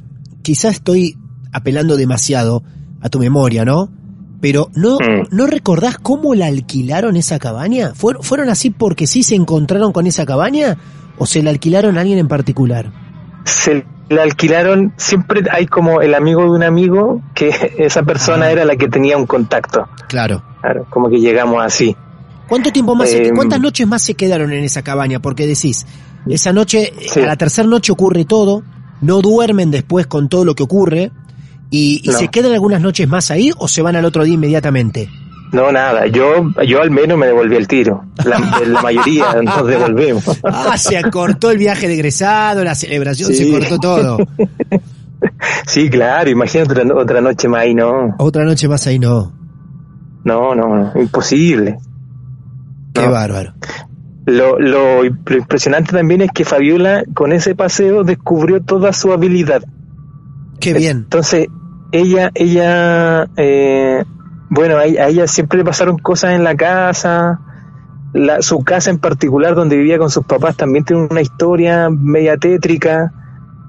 Quizás 0.41 0.75
estoy 0.75 1.17
apelando 1.51 1.95
demasiado 1.95 2.63
a 3.01 3.09
tu 3.09 3.19
memoria, 3.19 3.65
¿no? 3.65 3.91
Pero 4.39 4.69
¿no, 4.75 4.97
mm. 4.97 5.27
¿no 5.31 5.47
recordás 5.47 5.97
cómo 5.97 6.35
la 6.35 6.47
alquilaron 6.47 7.15
esa 7.15 7.39
cabaña? 7.39 7.93
¿Fueron, 7.95 8.23
¿Fueron 8.23 8.49
así 8.49 8.69
porque 8.69 9.07
sí 9.07 9.23
se 9.23 9.35
encontraron 9.35 9.91
con 9.91 10.07
esa 10.07 10.25
cabaña 10.25 10.77
o 11.17 11.25
se 11.25 11.41
la 11.41 11.49
alquilaron 11.49 11.97
a 11.97 12.01
alguien 12.01 12.19
en 12.19 12.27
particular? 12.27 12.91
Se 13.45 13.85
la 14.09 14.23
alquilaron, 14.23 14.93
siempre 14.97 15.41
hay 15.51 15.65
como 15.65 16.01
el 16.01 16.13
amigo 16.13 16.43
de 16.43 16.49
un 16.49 16.63
amigo 16.63 17.21
que 17.33 17.49
esa 17.77 18.03
persona 18.03 18.45
ah. 18.45 18.51
era 18.51 18.65
la 18.65 18.75
que 18.75 18.87
tenía 18.87 19.17
un 19.17 19.25
contacto. 19.25 19.87
Claro. 20.07 20.43
Claro, 20.61 20.85
como 20.89 21.09
que 21.09 21.19
llegamos 21.19 21.63
así. 21.63 21.95
¿Cuánto 22.47 22.71
tiempo 22.71 22.95
más, 22.95 23.11
em, 23.11 23.35
cuántas 23.35 23.59
noches 23.59 23.85
más 23.87 24.01
se 24.01 24.15
quedaron 24.15 24.51
en 24.53 24.63
esa 24.63 24.81
cabaña? 24.81 25.19
Porque 25.19 25.45
decís, 25.45 25.85
esa 26.27 26.53
noche, 26.53 26.93
a 27.15 27.19
la 27.19 27.35
tercera 27.35 27.67
noche 27.67 27.91
ocurre 27.91 28.25
todo, 28.25 28.63
no 29.01 29.21
duermen 29.21 29.69
después 29.69 30.07
con 30.07 30.29
todo 30.29 30.45
lo 30.45 30.55
que 30.55 30.63
ocurre, 30.63 31.11
¿Y, 31.69 32.01
se 32.11 32.29
quedan 32.29 32.53
algunas 32.53 32.81
noches 32.81 33.07
más 33.07 33.31
ahí 33.31 33.51
o 33.57 33.67
se 33.67 33.81
van 33.81 33.95
al 33.95 34.05
otro 34.05 34.23
día 34.23 34.35
inmediatamente? 34.35 35.09
No, 35.51 35.71
nada, 35.71 36.07
yo, 36.07 36.51
yo 36.65 36.81
al 36.81 36.91
menos 36.91 37.17
me 37.17 37.27
devolví 37.27 37.55
el 37.55 37.67
tiro. 37.67 38.03
La, 38.25 38.37
mayoría 38.83 39.41
nos 39.41 39.65
devolvimos. 39.65 40.23
Ah, 40.43 40.77
se 40.77 40.97
acortó 40.97 41.51
el 41.51 41.57
viaje 41.57 41.87
de 41.87 41.93
egresado, 41.93 42.63
la 42.63 42.75
celebración, 42.75 43.33
se 43.33 43.51
cortó 43.51 43.79
todo. 43.79 44.17
Sí, 45.65 45.89
claro, 45.89 46.29
imagínate 46.29 46.79
otra, 46.93 47.21
noche 47.21 47.47
más 47.47 47.61
ahí, 47.61 47.73
no. 47.73 48.15
Otra 48.19 48.43
noche 48.43 48.67
más 48.67 48.85
ahí, 48.85 48.99
no. 48.99 49.33
No, 50.23 50.53
no, 50.53 50.91
imposible. 50.95 51.79
Qué 52.93 53.07
bárbaro. 53.07 53.53
Lo, 54.27 54.59
lo, 54.59 55.03
lo 55.03 55.35
impresionante 55.35 55.91
también 55.91 56.21
es 56.21 56.29
que 56.31 56.45
Fabiola 56.45 57.03
con 57.15 57.33
ese 57.33 57.55
paseo 57.55 58.03
descubrió 58.03 58.61
toda 58.61 58.93
su 58.93 59.11
habilidad. 59.11 59.63
Qué 60.59 60.73
bien. 60.73 60.97
Entonces, 60.97 61.47
ella, 61.91 62.31
ella, 62.33 63.27
eh, 63.37 64.03
bueno, 64.49 64.77
a, 64.77 64.85
ella 64.85 65.27
siempre 65.27 65.59
le 65.59 65.65
pasaron 65.65 65.97
cosas 65.97 66.33
en 66.33 66.43
la 66.43 66.55
casa. 66.55 67.41
La, 68.13 68.41
su 68.41 68.63
casa 68.63 68.89
en 68.89 68.99
particular, 68.99 69.55
donde 69.55 69.77
vivía 69.77 69.97
con 69.97 70.09
sus 70.09 70.25
papás, 70.25 70.55
también 70.55 70.85
tiene 70.85 71.07
una 71.09 71.21
historia 71.21 71.89
media 71.89 72.37
tétrica. 72.37 73.13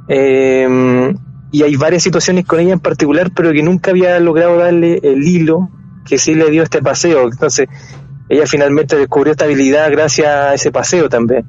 Eh, 0.09 1.14
y 1.50 1.62
hay 1.62 1.76
varias 1.76 2.02
situaciones 2.02 2.44
con 2.44 2.61
ella 2.61 2.74
en 2.74 2.81
particular, 2.81 3.31
pero 3.35 3.52
que 3.52 3.62
nunca 3.62 3.90
había 3.90 4.18
logrado 4.20 4.59
darle 4.59 5.00
el 5.02 5.26
hilo 5.26 5.70
que 6.07 6.18
sí 6.18 6.35
le 6.35 6.50
dio 6.50 6.62
este 6.62 6.83
paseo. 6.83 7.24
Entonces, 7.24 7.68
ella 8.28 8.46
finalmente 8.46 8.96
descubrió 8.96 9.33
esta 9.33 9.44
habilidad 9.44 9.90
gracias 9.90 10.28
a 10.28 10.54
ese 10.54 10.70
paseo 10.70 11.09
también. 11.09 11.46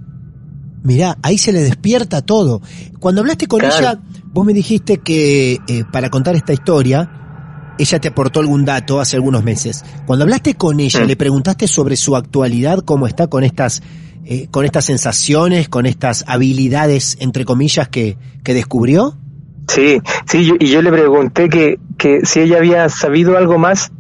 Mirá, 0.84 1.18
ahí 1.22 1.38
se 1.38 1.52
le 1.52 1.62
despierta 1.62 2.22
todo. 2.22 2.62
Cuando 3.00 3.22
hablaste 3.22 3.48
con 3.48 3.60
Claro. 3.60 3.76
ella, 3.78 4.00
vos 4.32 4.46
me 4.46 4.54
dijiste 4.54 4.98
que 5.00 5.60
eh, 5.68 5.84
para 5.92 6.10
contar 6.10 6.36
esta 6.36 6.54
historia, 6.54 7.76
ella 7.78 8.00
te 8.00 8.08
aportó 8.10 8.40
algún 8.40 8.66
dato 8.66 9.00
hace 9.00 9.16
algunos 9.16 9.44
meses. 9.44 9.84
Cuando 10.06 10.24
hablaste 10.24 10.56
con 10.56 10.80
ella, 10.80 11.02
Mm. 11.04 11.08
le 11.08 11.16
preguntaste 11.16 11.68
sobre 11.68 11.96
su 11.96 12.16
actualidad, 12.16 12.80
cómo 12.86 13.08
está 13.08 13.28
con 13.28 13.44
estas, 13.44 13.82
eh, 14.26 14.48
con 14.52 14.66
estas 14.66 14.86
sensaciones, 14.86 15.70
con 15.70 15.86
estas 15.86 16.24
habilidades, 16.28 17.18
entre 17.20 17.46
comillas, 17.46 17.88
que, 17.90 18.18
que 18.44 18.54
descubrió. 18.54 19.16
Sí, 19.68 20.00
sí, 20.28 20.46
yo- 20.46 20.56
y 20.60 20.68
yo 20.68 20.82
le 20.82 20.92
pregunté 20.92 21.48
que, 21.50 21.78
que 21.98 22.26
si 22.26 22.40
ella 22.42 22.58
había 22.58 22.90
sabido 22.90 23.38
algo 23.38 23.58
más 23.58 23.92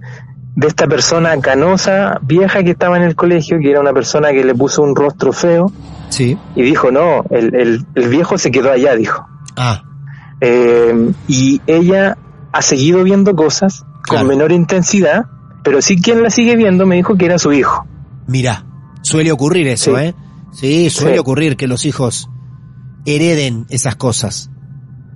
de 0.55 0.67
esta 0.67 0.87
persona 0.87 1.37
canosa, 1.39 2.19
vieja 2.23 2.63
que 2.63 2.71
estaba 2.71 2.97
en 2.97 3.03
el 3.03 3.15
colegio, 3.15 3.59
que 3.61 3.69
era 3.69 3.79
una 3.79 3.93
persona 3.93 4.31
que 4.31 4.43
le 4.43 4.55
puso 4.55 4.81
un 4.81 4.95
rostro 4.95 5.31
feo, 5.31 5.71
Sí. 6.09 6.37
y 6.55 6.61
dijo, 6.63 6.91
no, 6.91 7.23
el, 7.29 7.53
el, 7.55 7.85
el 7.95 8.09
viejo 8.09 8.37
se 8.37 8.51
quedó 8.51 8.71
allá, 8.71 8.95
dijo. 8.95 9.25
Ah, 9.55 9.83
Eh, 10.41 11.11
y 11.27 11.61
ella 11.67 12.17
ha 12.53 12.61
seguido 12.61 13.03
viendo 13.03 13.35
cosas 13.35 13.83
Claro. 14.03 14.25
con 14.25 14.27
menor 14.27 14.51
intensidad, 14.51 15.25
pero 15.63 15.81
sí 15.81 16.01
quien 16.01 16.23
la 16.23 16.29
sigue 16.29 16.55
viendo 16.55 16.85
me 16.85 16.95
dijo 16.95 17.15
que 17.17 17.25
era 17.25 17.37
su 17.37 17.51
hijo. 17.51 17.85
mira, 18.27 18.65
suele 19.01 19.31
ocurrir 19.31 19.67
eso, 19.67 19.95
Sí. 19.97 20.03
¿eh? 20.03 20.15
Sí, 20.51 20.89
suele 20.89 21.13
Sí. 21.15 21.19
ocurrir 21.19 21.57
que 21.57 21.67
los 21.67 21.85
hijos 21.85 22.29
hereden 23.05 23.65
esas 23.69 23.95
cosas. 23.95 24.49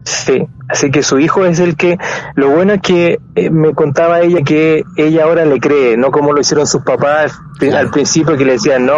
Sí, 0.05 0.43
así 0.67 0.91
que 0.91 1.01
su 1.01 1.17
hijo 1.19 1.45
es 1.45 1.59
el 1.59 1.75
que, 1.77 1.97
lo 2.35 2.49
bueno 2.49 2.73
es 2.73 2.81
que 2.81 3.19
eh, 3.35 3.49
me 3.49 3.73
contaba 3.73 4.19
ella 4.21 4.41
que 4.43 4.83
ella 4.97 5.23
ahora 5.23 5.45
le 5.45 5.59
cree, 5.59 5.95
no 5.95 6.11
como 6.11 6.33
lo 6.33 6.41
hicieron 6.41 6.67
sus 6.67 6.83
papás 6.83 7.31
Claro. 7.57 7.77
al 7.77 7.89
principio 7.91 8.35
que 8.35 8.43
le 8.43 8.53
decían, 8.53 8.85
no, 8.85 8.93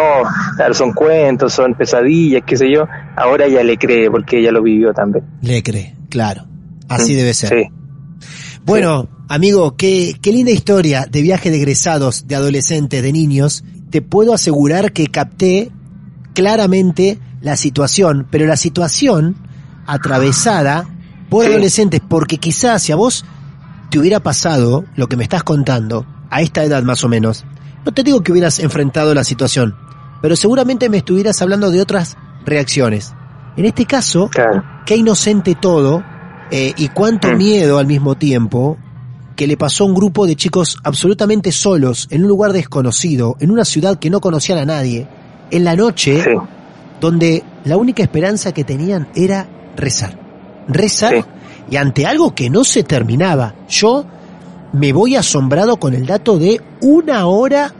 son 0.72 0.92
cuentos, 0.92 1.52
son 1.52 1.74
pesadillas, 1.74 2.42
qué 2.44 2.56
sé 2.56 2.70
yo, 2.72 2.86
ahora 3.16 3.44
ella 3.44 3.62
le 3.62 3.76
cree 3.78 4.10
porque 4.10 4.40
ella 4.40 4.50
lo 4.50 4.62
vivió 4.62 4.92
también. 4.92 5.24
Le 5.42 5.62
cree, 5.62 5.94
claro. 6.10 6.44
Así 6.88 7.14
Mm, 7.14 7.16
debe 7.16 7.34
ser. 7.34 7.48
Sí, 7.50 7.68
Bueno, 8.64 9.08
amigo, 9.28 9.76
qué, 9.76 10.14
qué 10.20 10.32
linda 10.32 10.50
historia 10.50 11.06
de 11.08 11.22
viaje 11.22 11.50
de 11.50 11.58
egresados, 11.58 12.26
de 12.26 12.34
adolescentes, 12.34 13.00
de 13.02 13.12
niños. 13.12 13.62
Te 13.90 14.02
puedo 14.02 14.34
asegurar 14.34 14.92
que 14.92 15.06
capté 15.06 15.70
claramente 16.34 17.18
la 17.42 17.56
situación, 17.56 18.26
pero 18.30 18.46
la 18.46 18.56
situación 18.56 19.36
atravesada 19.86 20.88
por 21.28 21.44
Sí. 21.44 21.50
adolescentes, 21.50 22.00
porque 22.06 22.38
quizás 22.38 22.82
si 22.82 22.92
a 22.92 22.96
vos 22.96 23.24
te 23.90 23.98
hubiera 23.98 24.20
pasado 24.20 24.84
lo 24.96 25.08
que 25.08 25.16
me 25.16 25.22
estás 25.24 25.42
contando, 25.42 26.06
a 26.30 26.42
esta 26.42 26.64
edad 26.64 26.82
más 26.82 27.04
o 27.04 27.08
menos, 27.08 27.44
no 27.84 27.92
te 27.92 28.02
digo 28.02 28.22
que 28.22 28.32
hubieras 28.32 28.58
enfrentado 28.58 29.14
la 29.14 29.22
situación, 29.24 29.76
pero 30.22 30.34
seguramente 30.36 30.88
me 30.88 30.96
estuvieras 30.98 31.40
hablando 31.42 31.70
de 31.70 31.80
otras 31.80 32.16
reacciones. 32.44 33.14
En 33.56 33.64
este 33.64 33.86
caso, 33.86 34.28
claro. 34.28 34.64
qué 34.84 34.96
inocente 34.96 35.54
todo 35.54 36.02
eh, 36.50 36.72
y 36.76 36.88
cuánto 36.88 37.28
Mm. 37.28 37.36
miedo 37.36 37.78
al 37.78 37.86
mismo 37.86 38.14
tiempo 38.16 38.76
que 39.34 39.46
le 39.46 39.56
pasó 39.56 39.84
a 39.84 39.86
un 39.88 39.94
grupo 39.94 40.26
de 40.26 40.34
chicos 40.36 40.78
absolutamente 40.84 41.52
solos, 41.52 42.06
en 42.10 42.22
un 42.22 42.28
lugar 42.28 42.52
desconocido, 42.52 43.36
en 43.40 43.50
una 43.50 43.64
ciudad 43.64 43.98
que 43.98 44.10
no 44.10 44.20
conocían 44.20 44.58
a 44.58 44.64
nadie, 44.64 45.06
en 45.50 45.64
la 45.64 45.76
noche, 45.76 46.22
Sí, 46.22 46.30
donde 47.00 47.44
la 47.64 47.76
única 47.76 48.02
esperanza 48.02 48.52
que 48.52 48.64
tenían 48.64 49.08
era 49.14 49.46
rezar. 49.76 50.18
Rezar 50.68 51.14
Sí. 51.14 51.24
y 51.70 51.76
ante 51.76 52.06
algo 52.06 52.34
que 52.34 52.50
no 52.50 52.64
se 52.64 52.82
terminaba. 52.82 53.54
Yo 53.68 54.04
me 54.72 54.92
voy 54.92 55.16
asombrado 55.16 55.76
con 55.78 55.94
el 55.94 56.06
dato 56.06 56.38
de 56.38 56.60
una 56.80 57.26
hora, 57.26 57.72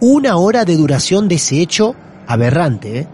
una 0.00 0.36
hora 0.36 0.64
de 0.64 0.76
duración 0.76 1.28
de 1.28 1.36
ese 1.36 1.60
hecho 1.60 1.94
aberrante. 2.26 2.98
¿eh? 3.00 3.06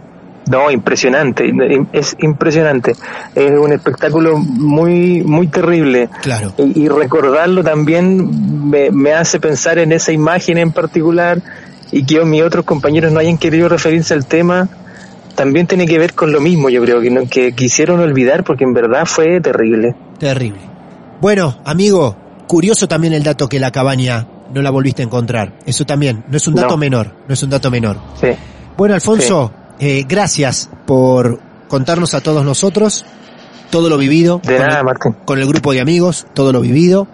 no, 0.50 0.70
impresionante, 0.70 1.50
es 1.92 2.16
impresionante, 2.18 2.94
es 3.34 3.50
un 3.58 3.72
espectáculo 3.72 4.38
muy, 4.38 5.22
muy 5.22 5.46
terrible. 5.46 6.08
Claro. 6.20 6.52
Y, 6.58 6.82
y 6.82 6.88
recordarlo 6.88 7.62
también 7.62 8.68
me, 8.68 8.90
me 8.90 9.12
hace 9.12 9.38
pensar 9.38 9.78
en 9.78 9.92
esa 9.92 10.10
imagen 10.12 10.58
en 10.58 10.72
particular 10.72 11.40
y 11.92 12.04
que 12.04 12.24
mis 12.24 12.42
otros 12.42 12.64
compañeros 12.64 13.12
no 13.12 13.20
hayan 13.20 13.38
querido 13.38 13.68
referirse 13.68 14.14
al 14.14 14.26
tema, 14.26 14.68
también 15.34 15.66
tiene 15.66 15.86
que 15.86 15.98
ver 15.98 16.14
con 16.14 16.32
lo 16.32 16.40
mismo, 16.40 16.68
yo 16.68 16.82
creo, 16.82 17.00
que, 17.00 17.10
no- 17.10 17.28
que 17.28 17.52
quisieron 17.52 18.00
olvidar 18.00 18.44
porque 18.44 18.64
en 18.64 18.72
verdad 18.74 19.06
fue 19.06 19.40
terrible. 19.40 19.94
Terrible. 20.18 20.60
Bueno, 21.20 21.58
amigo, 21.64 22.16
curioso 22.46 22.88
también 22.88 23.12
el 23.12 23.22
dato 23.22 23.48
que 23.48 23.58
la 23.60 23.70
cabaña 23.70 24.26
no 24.52 24.60
la 24.62 24.70
volviste 24.70 25.02
a 25.02 25.06
encontrar. 25.06 25.54
Eso 25.66 25.84
también, 25.84 26.24
no 26.28 26.36
es 26.36 26.46
un 26.46 26.54
dato 26.54 26.70
No. 26.70 26.76
menor, 26.76 27.14
no 27.26 27.34
es 27.34 27.42
un 27.42 27.50
dato 27.50 27.70
menor. 27.70 27.98
Sí, 28.20 28.28
Bueno, 28.76 28.94
Alfonso, 28.94 29.52
eh, 29.78 30.04
gracias 30.08 30.68
por 30.86 31.40
contarnos 31.68 32.14
a 32.14 32.20
todos 32.20 32.44
nosotros 32.44 33.04
todo 33.70 33.88
lo 33.88 33.96
vivido 33.96 34.40
de 34.44 34.56
con, 34.58 34.66
nada, 34.66 34.78
el, 34.80 34.84
Martín. 34.84 35.16
con 35.24 35.38
el 35.38 35.46
grupo 35.46 35.72
de 35.72 35.80
amigos, 35.80 36.26
todo 36.34 36.52
lo 36.52 36.60
vivido 36.60 37.06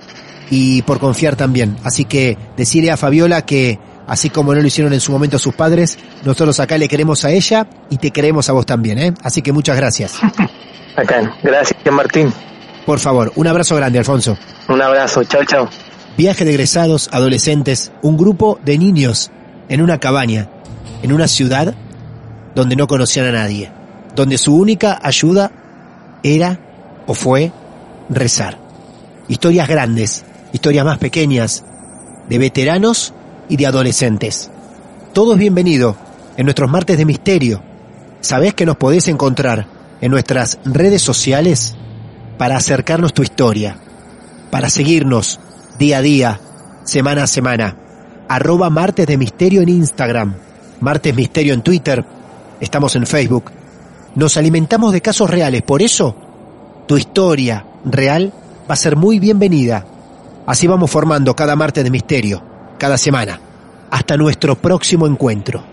y 0.50 0.82
por 0.82 0.98
confiar 0.98 1.36
también. 1.36 1.76
Así 1.84 2.04
que 2.04 2.36
decirle 2.56 2.90
a 2.90 2.96
Fabiola 2.96 3.42
que 3.46 3.78
así 4.08 4.30
como 4.30 4.54
no 4.54 4.60
lo 4.60 4.66
hicieron 4.66 4.92
en 4.92 5.00
su 5.00 5.12
momento 5.12 5.38
sus 5.38 5.54
padres, 5.54 5.98
nosotros 6.24 6.58
acá 6.58 6.76
le 6.78 6.88
queremos 6.88 7.24
a 7.24 7.30
ella 7.30 7.66
y 7.90 7.98
te 7.98 8.10
queremos 8.10 8.48
a 8.48 8.52
vos 8.52 8.66
también, 8.66 8.98
¿eh? 8.98 9.14
Así 9.22 9.42
que 9.42 9.52
muchas 9.52 9.76
gracias. 9.76 10.14
Acá, 10.96 11.32
gracias 11.44 11.78
Martín. 11.92 12.32
Por 12.84 12.98
favor, 12.98 13.30
un 13.36 13.46
abrazo 13.46 13.76
grande, 13.76 13.98
Alfonso. 14.00 14.36
Un 14.68 14.82
abrazo, 14.82 15.22
chao, 15.24 15.44
chao. 15.44 15.68
Viaje 16.16 16.44
de 16.44 16.50
egresados, 16.50 17.08
adolescentes, 17.12 17.92
un 18.02 18.16
grupo 18.16 18.58
de 18.64 18.78
niños 18.78 19.30
en 19.68 19.80
una 19.80 19.98
cabaña, 19.98 20.48
en 21.02 21.12
una 21.12 21.28
ciudad 21.28 21.74
donde 22.56 22.74
no 22.74 22.88
conocían 22.88 23.26
a 23.26 23.32
nadie, 23.32 23.70
donde 24.16 24.38
su 24.38 24.56
única 24.56 24.98
ayuda 25.00 25.52
era 26.24 26.58
o 27.06 27.14
fue 27.14 27.52
rezar. 28.08 28.58
Historias 29.28 29.68
grandes, 29.68 30.24
historias 30.52 30.84
más 30.84 30.98
pequeñas, 30.98 31.64
de 32.28 32.38
veteranos 32.38 33.14
y 33.48 33.56
de 33.56 33.66
adolescentes. 33.66 34.50
Todo 35.12 35.32
es 35.32 35.38
bienvenido 35.38 35.96
en 36.36 36.44
nuestros 36.44 36.70
martes 36.70 36.98
de 36.98 37.04
misterio. 37.04 37.62
Sabés 38.20 38.54
que 38.54 38.66
nos 38.66 38.76
podés 38.76 39.08
encontrar 39.08 39.66
en 40.00 40.10
nuestras 40.10 40.58
redes 40.64 41.02
sociales 41.02 41.74
para 42.36 42.56
acercarnos 42.56 43.12
tu 43.12 43.22
historia, 43.22 43.76
para 44.50 44.70
seguirnos 44.70 45.40
día 45.78 45.98
a 45.98 46.02
día, 46.02 46.40
semana 46.84 47.24
a 47.24 47.26
semana. 47.26 47.76
Arroba 48.28 48.70
Martes 48.70 49.06
de 49.06 49.16
Misterio 49.16 49.62
en 49.62 49.70
Instagram, 49.70 50.36
Martes 50.80 51.14
Misterio 51.14 51.54
en 51.54 51.62
Twitter, 51.62 52.04
estamos 52.60 52.94
en 52.94 53.06
Facebook. 53.06 53.50
Nos 54.14 54.36
alimentamos 54.36 54.92
de 54.92 55.00
casos 55.00 55.30
reales, 55.30 55.62
por 55.62 55.82
eso 55.82 56.14
tu 56.86 56.96
historia 56.96 57.64
real 57.84 58.32
va 58.68 58.74
a 58.74 58.76
ser 58.76 58.96
muy 58.96 59.18
bienvenida. 59.18 59.84
Así 60.46 60.66
vamos 60.66 60.90
formando 60.90 61.34
cada 61.34 61.56
martes 61.56 61.84
de 61.84 61.90
misterio, 61.90 62.42
cada 62.78 62.96
semana. 62.96 63.40
Hasta 63.90 64.16
nuestro 64.16 64.54
próximo 64.56 65.06
encuentro. 65.06 65.64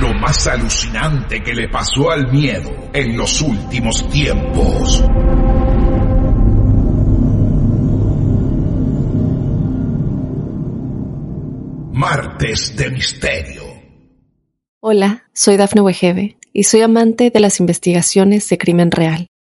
Lo 0.00 0.14
más 0.14 0.46
alucinante 0.46 1.42
que 1.42 1.54
le 1.54 1.68
pasó 1.68 2.10
al 2.10 2.32
miedo 2.32 2.70
en 2.94 3.16
los 3.16 3.42
últimos 3.42 4.08
tiempos. 4.08 5.04
Martes 11.92 12.74
de 12.76 12.90
Misterio. 12.90 13.62
Hola, 14.80 15.24
soy 15.34 15.58
Dafne 15.58 15.82
Wegebe 15.82 16.38
y 16.54 16.62
soy 16.64 16.80
amante 16.80 17.28
de 17.28 17.40
las 17.40 17.60
investigaciones 17.60 18.48
de 18.48 18.56
crimen 18.56 18.90
real. 18.90 19.29